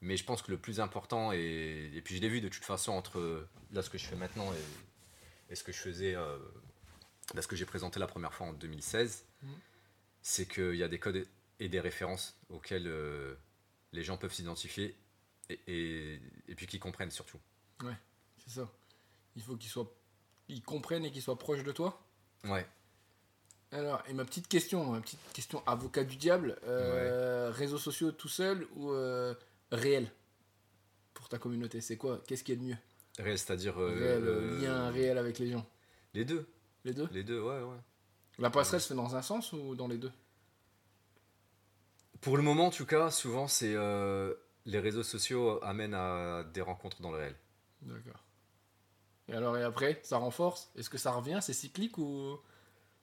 Mais 0.02 0.18
je 0.18 0.24
pense 0.26 0.42
que 0.42 0.52
le 0.52 0.58
plus 0.58 0.80
important, 0.80 1.32
et, 1.32 1.92
et 1.94 2.02
puis 2.02 2.16
je 2.16 2.22
l'ai 2.22 2.30
vu 2.30 2.42
de 2.42 2.50
toute 2.50 2.64
façon 2.66 2.92
entre 2.92 3.48
là 3.72 3.82
ce 3.82 3.90
que 3.90 3.98
je 3.98 4.06
fais 4.06 4.16
maintenant 4.16 4.52
et, 4.54 5.52
et 5.52 5.56
ce 5.56 5.64
que 5.64 5.72
je 5.72 5.78
faisais, 5.80 6.16
euh, 6.16 6.38
là, 7.34 7.42
ce 7.42 7.48
que 7.48 7.56
j'ai 7.56 7.66
présenté 7.66 8.00
la 8.00 8.08
première 8.08 8.34
fois 8.34 8.48
en 8.48 8.54
2016, 8.54 9.26
Mhm. 9.44 9.50
c'est 10.22 10.48
qu'il 10.48 10.76
y 10.76 10.84
a 10.84 10.88
des 10.88 10.98
codes 11.00 11.26
et 11.60 11.70
des 11.70 11.80
références 11.80 12.38
auxquelles 12.50 12.88
euh, 12.88 13.36
les 13.94 14.04
gens 14.04 14.18
peuvent 14.18 14.34
s'identifier 14.34 14.98
et, 15.50 15.60
et, 15.68 16.22
et 16.48 16.56
puis 16.56 16.68
qu'ils 16.68 16.80
comprennent 16.80 17.12
surtout. 17.12 17.40
C'est 18.38 18.50
ça. 18.60 18.72
Il 19.36 19.42
faut 19.42 19.56
qu'ils 19.56 19.70
soient, 19.70 19.92
ils 20.48 20.62
comprennent 20.62 21.06
et 21.06 21.12
qu'ils 21.12 21.22
soient 21.22 21.40
proches 21.40 21.64
de 21.64 21.72
toi. 21.72 22.06
Ouais. 22.44 22.66
Alors, 23.72 24.04
et 24.08 24.14
ma 24.14 24.24
petite 24.24 24.48
question, 24.48 24.92
ma 24.92 25.02
petite 25.02 25.20
question 25.34 25.66
avocat 25.68 26.04
du 26.04 26.16
diable, 26.16 26.58
euh, 26.64 27.52
réseaux 27.52 27.78
sociaux 27.80 28.12
tout 28.12 28.30
seul 28.30 28.68
ou 28.76 28.92
euh, 28.92 29.34
réel 29.72 30.12
pour 31.14 31.28
ta 31.28 31.40
communauté? 31.40 31.82
C'est 31.82 31.98
quoi? 31.98 32.22
Qu'est-ce 32.28 32.44
qui 32.44 32.52
est 32.52 32.56
le 32.56 32.62
mieux? 32.62 32.78
Réel, 33.18 33.40
c'est-à-dire. 33.40 33.78
euh, 33.80 33.94
Réel, 33.94 34.62
lien 34.62 34.90
réel 34.92 35.18
avec 35.18 35.40
les 35.40 35.50
gens. 35.52 35.68
Les 36.14 36.24
deux. 36.26 36.48
Les 36.84 36.94
deux? 36.94 37.08
Les 37.12 37.24
deux, 37.24 37.42
ouais, 37.42 37.62
ouais. 37.62 37.78
La 38.38 38.50
passerelle 38.50 38.82
se 38.82 38.90
fait 38.90 38.96
dans 38.96 39.16
un 39.16 39.22
sens 39.22 39.52
ou 39.54 39.76
dans 39.76 39.88
les 39.88 39.98
deux? 39.98 40.12
Pour 42.22 42.38
le 42.38 42.44
moment, 42.44 42.68
en 42.68 42.72
tout 42.72 42.86
cas, 42.86 43.12
souvent, 43.12 43.48
c'est. 43.48 43.74
euh, 43.76 44.34
les 44.66 44.80
réseaux 44.80 45.04
sociaux 45.04 45.64
amènent 45.64 45.94
à 45.94 46.44
des 46.44 46.62
rencontres 46.62 47.02
dans 47.02 47.12
le 47.12 47.18
réel. 47.18 47.36
D'accord. 47.82 48.24
Et 49.28 49.34
alors, 49.34 49.58
et 49.58 49.64
après, 49.64 50.00
ça 50.04 50.18
renforce? 50.18 50.72
Est-ce 50.76 50.90
que 50.90 50.98
ça 50.98 51.12
revient? 51.12 51.40
C'est 51.42 51.54
cyclique 51.54 51.98
ou? 52.00 52.38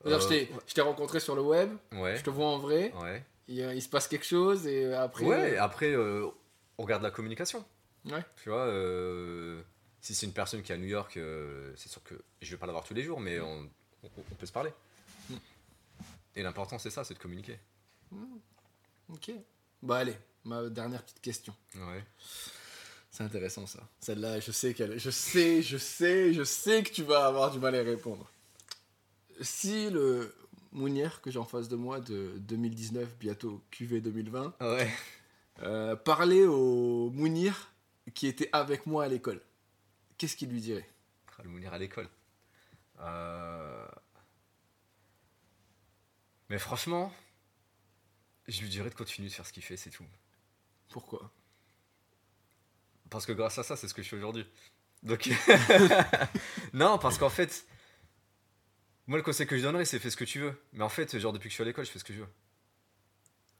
Euh, 0.06 0.18
t'ai- 0.28 0.50
je 0.66 0.74
t'ai 0.74 0.80
rencontré 0.80 1.20
sur 1.20 1.36
le 1.36 1.42
web, 1.42 1.70
Ouais. 1.92 2.16
je 2.16 2.24
te 2.24 2.30
vois 2.30 2.46
en 2.48 2.58
vrai, 2.58 2.92
Ouais. 3.00 3.24
il, 3.46 3.80
se 3.80 3.88
passe 3.88 4.08
quelque 4.08 4.24
chose 4.26 4.66
et 4.66 4.86
euh, 4.86 5.00
après. 5.00 5.24
Ouais, 5.24 5.56
après, 5.56 5.92
euh, 5.92 6.26
on 6.78 6.82
regarde 6.82 7.04
la 7.04 7.12
communication. 7.12 7.64
Ouais. 8.06 8.24
Tu 8.42 8.48
vois, 8.50 8.66
si 10.00 10.12
c'est 10.16 10.26
une 10.26 10.32
personne 10.32 10.62
qui 10.62 10.72
est 10.72 10.74
à 10.74 10.78
New 10.78 10.88
York, 10.88 11.16
c'est 11.76 11.88
sûr 11.88 12.02
que 12.02 12.14
je 12.40 12.50
vais 12.50 12.56
pas 12.56 12.66
la 12.66 12.72
voir 12.72 12.82
tous 12.84 12.94
les 12.94 13.04
jours, 13.04 13.20
mais 13.20 13.38
on, 13.38 13.70
on- 14.02 14.10
on 14.18 14.34
peut 14.34 14.46
se 14.46 14.52
parler. 14.52 14.72
Mm. 15.30 15.34
Et 16.34 16.42
l'important, 16.42 16.80
c'est 16.80 16.90
ça, 16.90 17.04
c'est 17.04 17.14
de 17.14 17.20
communiquer. 17.20 17.60
Ok. 19.12 19.30
Bah, 19.82 19.98
allez, 19.98 20.16
ma 20.44 20.68
dernière 20.68 21.02
petite 21.02 21.20
question. 21.20 21.54
Ouais. 21.74 22.04
C'est 23.10 23.24
intéressant 23.24 23.66
ça. 23.66 23.80
Celle-là, 24.00 24.40
je 24.40 24.50
sais 24.52 24.72
qu'elle. 24.74 24.98
Je 24.98 25.10
sais, 25.10 25.60
je 25.62 25.76
sais, 25.76 26.32
je 26.32 26.42
sais 26.44 26.82
que 26.82 26.90
tu 26.90 27.02
vas 27.02 27.26
avoir 27.26 27.50
du 27.50 27.58
mal 27.58 27.74
à 27.74 27.82
y 27.82 27.84
répondre. 27.84 28.30
Si 29.40 29.90
le 29.90 30.34
Mounir 30.72 31.20
que 31.20 31.30
j'ai 31.30 31.38
en 31.38 31.44
face 31.44 31.68
de 31.68 31.76
moi 31.76 32.00
de 32.00 32.32
2019, 32.38 33.16
bientôt 33.18 33.62
QV 33.70 34.00
2020, 34.00 34.54
Ouais. 34.60 34.90
euh, 35.62 35.94
parlait 35.96 36.44
au 36.46 37.10
Mounir 37.10 37.70
qui 38.14 38.26
était 38.26 38.48
avec 38.52 38.86
moi 38.86 39.04
à 39.04 39.08
l'école, 39.08 39.42
qu'est-ce 40.16 40.34
qu'il 40.36 40.48
lui 40.48 40.60
dirait? 40.60 40.88
Le 41.42 41.50
Mounir 41.50 41.74
à 41.74 41.78
l'école. 41.78 42.08
Euh, 43.00 43.86
Mais 46.48 46.58
franchement, 46.58 47.12
je 48.48 48.60
lui 48.60 48.68
dirais 48.68 48.90
de 48.90 48.94
continuer 48.94 49.28
de 49.28 49.34
faire 49.34 49.46
ce 49.46 49.52
qu'il 49.52 49.62
fait, 49.62 49.76
c'est 49.76 49.90
tout. 49.90 50.04
Pourquoi? 50.90 51.32
Parce 53.10 53.26
que 53.26 53.32
grâce 53.32 53.58
à 53.58 53.62
ça, 53.62 53.76
c'est 53.76 53.88
ce 53.88 53.94
que 53.94 54.02
je 54.02 54.08
fais 54.08 54.16
aujourd'hui. 54.16 54.46
Donc. 55.02 55.28
non, 56.72 56.98
parce 56.98 57.18
qu'en 57.18 57.30
fait, 57.30 57.66
moi, 59.06 59.18
le 59.18 59.24
conseil 59.24 59.46
que 59.46 59.56
je 59.56 59.62
donnerais, 59.62 59.84
c'est 59.84 59.98
fais 59.98 60.10
ce 60.10 60.16
que 60.16 60.24
tu 60.24 60.38
veux. 60.40 60.60
Mais 60.72 60.84
en 60.84 60.88
fait, 60.88 61.18
genre, 61.18 61.32
depuis 61.32 61.48
que 61.48 61.50
je 61.50 61.54
suis 61.54 61.62
à 61.62 61.66
l'école, 61.66 61.84
je 61.84 61.90
fais 61.90 61.98
ce 61.98 62.04
que 62.04 62.14
je 62.14 62.20
veux. 62.20 62.28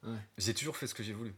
Ouais. 0.05 0.19
J'ai 0.39 0.55
toujours 0.55 0.77
fait 0.77 0.87
ce 0.87 0.95
que 0.95 1.03
j'ai 1.03 1.13
voulu. 1.13 1.35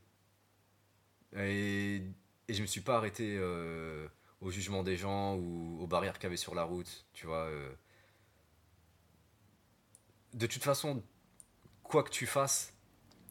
Et, 1.37 2.03
et 2.49 2.55
je 2.55 2.63
me 2.63 2.67
suis 2.67 2.81
pas 2.81 2.97
arrêté 2.97 3.37
euh, 3.39 4.07
au 4.41 4.51
jugement 4.51 4.83
des 4.83 4.97
gens 4.97 5.35
ou 5.37 5.79
aux 5.83 5.87
barrières 5.87 6.15
qu'il 6.15 6.25
y 6.25 6.27
avait 6.27 6.37
sur 6.37 6.55
la 6.55 6.65
route, 6.65 7.07
tu 7.13 7.27
vois. 7.27 7.45
euh. 7.47 7.73
De 10.35 10.47
toute 10.47 10.63
façon, 10.63 11.03
quoi 11.83 12.03
que 12.03 12.11
tu 12.11 12.27
fasses, 12.27 12.74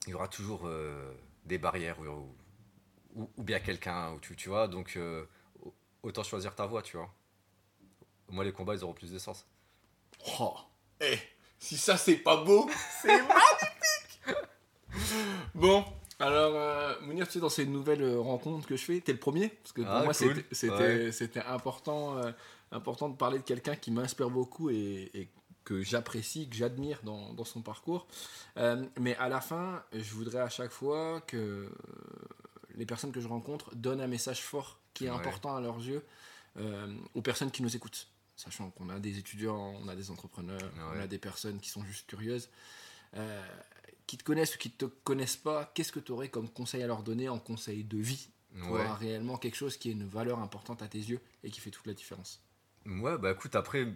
il 0.07 0.11
y 0.11 0.13
aura 0.13 0.27
toujours 0.27 0.61
euh, 0.65 1.13
des 1.45 1.57
barrières 1.57 1.99
ou, 1.99 2.35
ou, 3.15 3.29
ou 3.37 3.43
bien 3.43 3.59
quelqu'un, 3.59 4.11
ou 4.13 4.19
tu, 4.19 4.35
tu 4.35 4.49
vois. 4.49 4.67
Donc, 4.67 4.93
euh, 4.97 5.25
autant 6.03 6.23
choisir 6.23 6.55
ta 6.55 6.65
voie, 6.65 6.81
tu 6.81 6.97
vois. 6.97 7.09
Moi, 8.29 8.43
les 8.43 8.51
combats, 8.51 8.73
ils 8.75 8.83
auront 8.83 8.93
plus 8.93 9.11
de 9.11 9.19
sens. 9.19 9.45
Oh, 10.39 10.55
eh, 11.01 11.17
si 11.59 11.77
ça 11.77 11.97
c'est 11.97 12.17
pas 12.17 12.37
beau, 12.43 12.69
c'est 13.01 13.21
magnifique 13.21 14.37
Bon, 15.55 15.83
Alors, 16.19 16.53
euh, 16.55 16.99
Mounir, 17.01 17.27
tu 17.27 17.33
sais, 17.33 17.39
dans 17.39 17.49
ces 17.49 17.65
nouvelles 17.65 18.01
euh, 18.03 18.19
rencontres 18.19 18.67
que 18.67 18.75
je 18.77 18.83
fais, 18.85 19.01
t'es 19.01 19.11
le 19.11 19.19
premier. 19.19 19.49
Parce 19.49 19.71
que 19.73 19.81
pour 19.81 19.91
Ah, 19.91 20.03
moi, 20.03 20.13
cool. 20.13 20.43
c'était- 20.51 21.09
Ouais. 21.39 21.43
important, 21.47 22.17
euh, 22.17 22.31
important 22.71 23.09
de 23.09 23.15
parler 23.17 23.39
de 23.39 23.43
quelqu'un 23.43 23.75
qui 23.75 23.91
m'inspire 23.91 24.29
beaucoup 24.29 24.69
et, 24.69 25.09
et 25.13 25.29
que 25.63 25.81
j'apprécie, 25.81 26.49
que 26.49 26.55
j'admire 26.55 26.99
dans, 27.03 27.33
dans 27.33 27.45
son 27.45 27.61
parcours. 27.61 28.07
Euh, 28.57 28.85
mais 28.99 29.15
à 29.17 29.29
la 29.29 29.41
fin, 29.41 29.83
je 29.93 30.13
voudrais 30.13 30.39
à 30.39 30.49
chaque 30.49 30.71
fois 30.71 31.21
que 31.21 31.37
euh, 31.37 31.69
les 32.75 32.85
personnes 32.85 33.11
que 33.11 33.21
je 33.21 33.27
rencontre 33.27 33.73
donnent 33.75 34.01
un 34.01 34.07
message 34.07 34.41
fort 34.41 34.79
qui 34.93 35.05
est 35.05 35.09
Ouais. 35.09 35.15
important 35.15 35.55
à 35.55 35.61
leurs 35.61 35.77
yeux 35.77 36.03
euh, 36.57 36.93
aux 37.13 37.21
personnes 37.21 37.51
qui 37.51 37.63
nous 37.63 37.75
écoutent. 37.75 38.07
Sachant 38.35 38.71
qu'on 38.71 38.89
a 38.89 38.99
des 38.99 39.17
étudiants, 39.19 39.75
on 39.83 39.87
a 39.87 39.95
des 39.95 40.09
entrepreneurs, 40.09 40.71
on 40.91 40.99
a 40.99 41.07
des 41.07 41.19
personnes 41.19 41.59
qui 41.59 41.69
sont 41.69 41.83
juste 41.83 42.07
curieuses. 42.07 42.49
Euh, 43.15 43.41
qui 44.07 44.17
te 44.17 44.23
connaissent 44.23 44.55
ou 44.55 44.57
qui 44.57 44.69
te 44.71 44.85
connaissent 44.85 45.37
pas, 45.37 45.71
qu'est-ce 45.73 45.91
que 45.91 45.99
tu 45.99 46.11
aurais 46.11 46.29
comme 46.29 46.49
conseil 46.49 46.83
à 46.83 46.87
leur 46.87 47.03
donner 47.03 47.29
en 47.29 47.39
conseil 47.39 47.83
de 47.83 47.97
vie 47.97 48.27
pour 48.59 48.71
Ouais. 48.73 48.81
avoir 48.81 48.97
réellement 48.99 49.37
quelque 49.37 49.55
chose 49.55 49.77
qui 49.77 49.89
est 49.89 49.93
une 49.93 50.07
valeur 50.07 50.39
importante 50.39 50.81
à 50.81 50.87
tes 50.87 50.97
yeux 50.99 51.19
et 51.43 51.49
qui 51.51 51.59
fait 51.61 51.69
toute 51.71 51.85
la 51.87 51.93
différence? 51.93 52.41
Ouais, 52.85 53.17
bah 53.17 53.31
écoute, 53.31 53.55
après, 53.55 53.87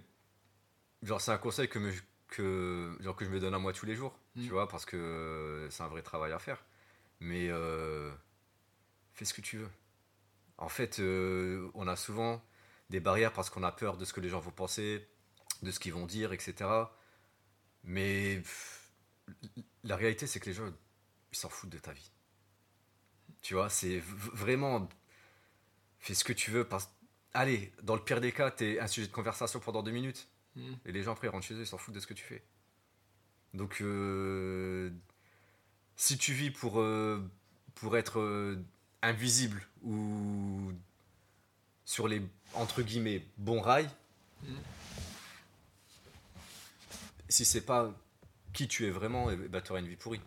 genre 1.03 1.21
c'est 1.21 1.31
un 1.31 1.37
conseil 1.37 1.67
que, 1.69 1.79
me, 1.79 1.91
que, 2.27 2.95
genre, 3.01 3.15
que 3.15 3.25
je 3.25 3.29
me 3.29 3.39
donne 3.39 3.53
à 3.53 3.59
moi 3.59 3.73
tous 3.73 3.85
les 3.85 3.95
jours, 3.95 4.17
Mm. 4.37 4.43
tu 4.43 4.49
vois, 4.49 4.67
parce 4.67 4.85
que 4.85 5.67
c'est 5.71 5.83
un 5.83 5.87
vrai 5.87 6.01
travail 6.01 6.31
à 6.31 6.39
faire. 6.39 6.63
Mais 7.19 7.47
euh, 7.49 8.11
fais 9.13 9.25
ce 9.25 9.33
que 9.33 9.41
tu 9.41 9.57
veux. 9.57 9.69
En 10.57 10.69
fait, 10.69 10.99
euh, 10.99 11.69
on 11.75 11.87
a 11.87 11.95
souvent 11.95 12.43
des 12.89 12.99
barrières 12.99 13.33
parce 13.33 13.49
qu'on 13.49 13.63
a 13.63 13.71
peur 13.71 13.97
de 13.97 14.05
ce 14.05 14.13
que 14.13 14.21
les 14.21 14.29
gens 14.29 14.39
vont 14.39 14.51
penser, 14.51 15.07
de 15.63 15.71
ce 15.71 15.79
qu'ils 15.79 15.93
vont 15.93 16.05
dire, 16.05 16.33
etc. 16.33 16.69
Mais 17.83 18.37
pff, 18.37 18.91
la 19.83 19.95
réalité, 19.95 20.27
c'est 20.27 20.39
que 20.39 20.47
les 20.47 20.53
gens, 20.53 20.71
ils 21.31 21.37
s'en 21.37 21.49
foutent 21.49 21.69
de 21.71 21.79
ta 21.79 21.91
vie. 21.93 22.11
Tu 23.41 23.53
vois, 23.55 23.69
c'est 23.69 23.99
vraiment. 23.99 24.87
Fais 25.99 26.13
ce 26.13 26.23
que 26.23 26.33
tu 26.33 26.51
veux. 26.51 26.63
Parce... 26.67 26.89
Allez, 27.33 27.71
dans 27.83 27.95
le 27.95 28.03
pire 28.03 28.21
des 28.21 28.31
cas, 28.31 28.51
t'es 28.51 28.79
un 28.79 28.87
sujet 28.87 29.07
de 29.07 29.11
conversation 29.11 29.59
pendant 29.59 29.83
deux 29.83 29.91
minutes. 29.91 30.27
Et 30.85 30.91
les 30.91 31.03
gens 31.03 31.13
après 31.13 31.27
rentrent 31.27 31.45
chez 31.45 31.53
eux, 31.53 31.61
ils 31.61 31.67
s'en 31.67 31.77
foutent 31.77 31.95
de 31.95 31.99
ce 31.99 32.07
que 32.07 32.13
tu 32.13 32.23
fais. 32.23 32.43
Donc, 33.53 33.81
euh, 33.81 34.91
si 35.95 36.17
tu 36.17 36.33
vis 36.33 36.51
pour, 36.51 36.79
euh, 36.79 37.21
pour 37.75 37.97
être 37.97 38.19
euh, 38.19 38.63
invisible 39.01 39.65
ou 39.83 40.71
sur 41.85 42.07
les 42.07 42.21
entre 42.53 42.81
guillemets 42.81 43.25
bons 43.37 43.61
rails, 43.61 43.89
si 47.29 47.45
c'est 47.45 47.65
pas 47.65 47.93
qui 48.53 48.67
tu 48.67 48.85
es 48.85 48.89
vraiment, 48.89 49.29
eh 49.29 49.35
ben, 49.35 49.61
tu 49.61 49.71
auras 49.71 49.81
une 49.81 49.87
vie 49.87 49.95
pourrie. 49.95 50.21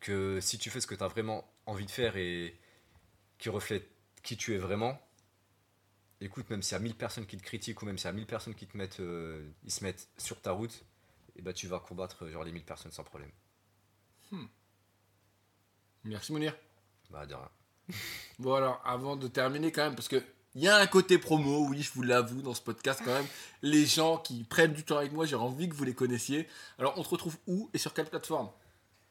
Que 0.00 0.40
si 0.40 0.58
tu 0.58 0.70
fais 0.70 0.80
ce 0.80 0.86
que 0.86 0.94
tu 0.94 1.02
as 1.02 1.08
vraiment 1.08 1.48
envie 1.66 1.86
de 1.86 1.90
faire 1.90 2.16
et 2.16 2.58
qui 3.38 3.48
reflète 3.48 3.88
qui 4.22 4.36
tu 4.36 4.54
es 4.54 4.58
vraiment, 4.58 5.00
écoute, 6.20 6.48
même 6.50 6.62
s'il 6.62 6.72
y 6.72 6.76
a 6.76 6.80
1000 6.80 6.94
personnes 6.94 7.26
qui 7.26 7.36
te 7.36 7.42
critiquent 7.42 7.82
ou 7.82 7.86
même 7.86 7.98
s'il 7.98 8.06
y 8.06 8.08
a 8.08 8.12
1000 8.12 8.26
personnes 8.26 8.54
qui 8.54 8.66
te 8.66 8.76
mettent, 8.76 9.00
euh, 9.00 9.48
ils 9.64 9.70
se 9.72 9.82
mettent 9.84 10.08
sur 10.18 10.40
ta 10.40 10.52
route, 10.52 10.84
et 11.36 11.42
ben, 11.42 11.52
tu 11.52 11.66
vas 11.66 11.78
combattre 11.80 12.24
euh, 12.24 12.32
genre 12.32 12.44
les 12.44 12.52
1000 12.52 12.64
personnes 12.64 12.92
sans 12.92 13.04
problème. 13.04 13.30
Merci 16.04 16.32
Mounir. 16.32 16.54
Bah, 17.10 17.26
de 17.26 17.34
rien. 17.34 17.48
Bon 18.38 18.54
alors, 18.54 18.80
avant 18.84 19.16
de 19.16 19.28
terminer 19.28 19.70
quand 19.70 19.84
même, 19.84 19.94
parce 19.94 20.08
que 20.08 20.22
il 20.56 20.62
y 20.62 20.68
a 20.68 20.76
un 20.78 20.86
côté 20.86 21.18
promo, 21.18 21.66
oui, 21.68 21.82
je 21.82 21.92
vous 21.92 22.02
l'avoue, 22.02 22.40
dans 22.40 22.54
ce 22.54 22.62
podcast 22.62 23.00
quand 23.04 23.12
même. 23.12 23.26
Les 23.62 23.86
gens 23.86 24.18
qui 24.18 24.44
prennent 24.44 24.72
du 24.72 24.84
temps 24.84 24.98
avec 24.98 25.12
moi, 25.12 25.26
j'ai 25.26 25.34
envie 25.34 25.68
que 25.68 25.74
vous 25.74 25.82
les 25.84 25.94
connaissiez. 25.94 26.48
Alors, 26.78 26.94
on 26.96 27.02
te 27.02 27.08
retrouve 27.08 27.36
où 27.48 27.68
et 27.74 27.78
sur 27.78 27.92
quelle 27.92 28.06
plateforme? 28.08 28.50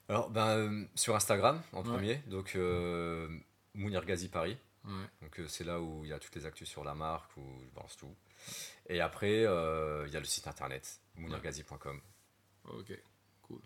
Alors, 0.08 0.30
ben, 0.30 0.48
euh, 0.58 0.86
sur 0.96 1.16
Instagram 1.16 1.62
en 1.74 1.80
Ouais. 1.80 1.84
premier, 1.84 2.16
donc 2.28 2.56
euh, 2.56 3.28
Mounir 3.74 4.06
Ghazi 4.06 4.30
Paris. 4.30 4.58
Ouais. 4.86 5.06
Donc 5.22 5.40
euh, 5.40 5.48
c'est 5.48 5.64
là 5.64 5.80
où 5.80 6.04
il 6.04 6.10
y 6.10 6.14
a 6.14 6.20
toutes 6.20 6.36
les 6.36 6.46
actus 6.46 6.68
sur 6.68 6.84
la 6.84 6.94
marque, 6.94 7.36
où 7.38 7.42
je 7.64 7.70
balance 7.74 7.96
tout. 7.96 8.14
Et 8.88 9.00
après, 9.00 9.46
euh, 9.46 10.06
il 10.08 10.14
y 10.14 10.18
a 10.18 10.20
le 10.20 10.26
site 10.26 10.48
internet, 10.48 11.00
mounirghazi.com. 11.16 12.02
Ok. 12.66 12.92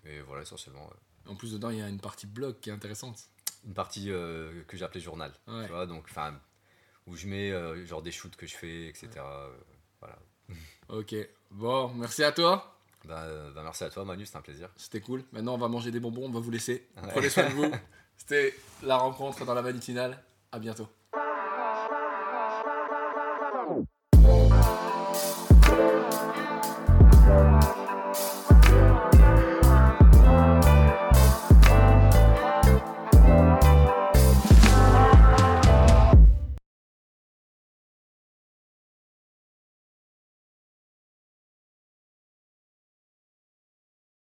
Et 0.06 0.22
voilà, 0.22 0.42
essentiellement, 0.42 0.90
En 1.28 1.36
plus, 1.36 1.54
dedans, 1.54 1.70
il 1.70 1.78
y 1.78 1.82
a 1.82 1.88
une 1.88 2.00
partie 2.02 2.28
blog 2.28 2.60
qui 2.60 2.70
est 2.70 2.74
intéressante. 2.74 3.24
une 3.66 3.74
partie 3.74 4.12
euh, 4.12 4.64
que 4.68 4.76
j'ai 4.76 4.84
appelée 4.84 5.00
journal. 5.00 5.34
Ouais. 5.48 5.66
Tu 5.66 5.72
vois, 5.72 5.86
donc, 5.86 6.06
enfin, 6.10 6.40
où 7.06 7.16
je 7.16 7.28
mets 7.28 7.86
genre 7.86 8.02
des 8.02 8.12
shoots 8.12 8.36
que 8.36 8.46
je 8.46 8.56
fais, 8.56 8.88
etc. 8.88 9.10
voilà. 10.00 10.20
Ok. 10.90 11.16
Bon, 11.52 11.94
merci 11.94 12.24
à 12.24 12.32
toi. 12.32 12.80
Bah, 13.06 13.26
bah, 13.54 13.62
merci 13.64 13.84
à 13.84 13.90
toi, 13.90 14.04
Manu, 14.06 14.26
c'était 14.26 14.38
un 14.38 14.42
plaisir. 14.42 14.70
C'était 14.76 15.02
cool. 15.02 15.24
Maintenant, 15.32 15.56
on 15.56 15.58
va 15.58 15.68
manger 15.68 15.92
des 15.92 16.00
bonbons, 16.00 16.26
on 16.26 16.32
va 16.32 16.40
vous 16.40 16.52
laisser. 16.52 16.88
Prenez 16.96 17.30
soin 17.30 17.50
de 17.50 17.54
vous. 17.54 17.72
C'était 18.18 18.54
la 18.84 18.98
rencontre 18.98 19.46
dans 19.46 19.54
la 19.54 19.62
matinale. 19.62 20.22
À 20.52 20.60
bientôt. 20.60 20.88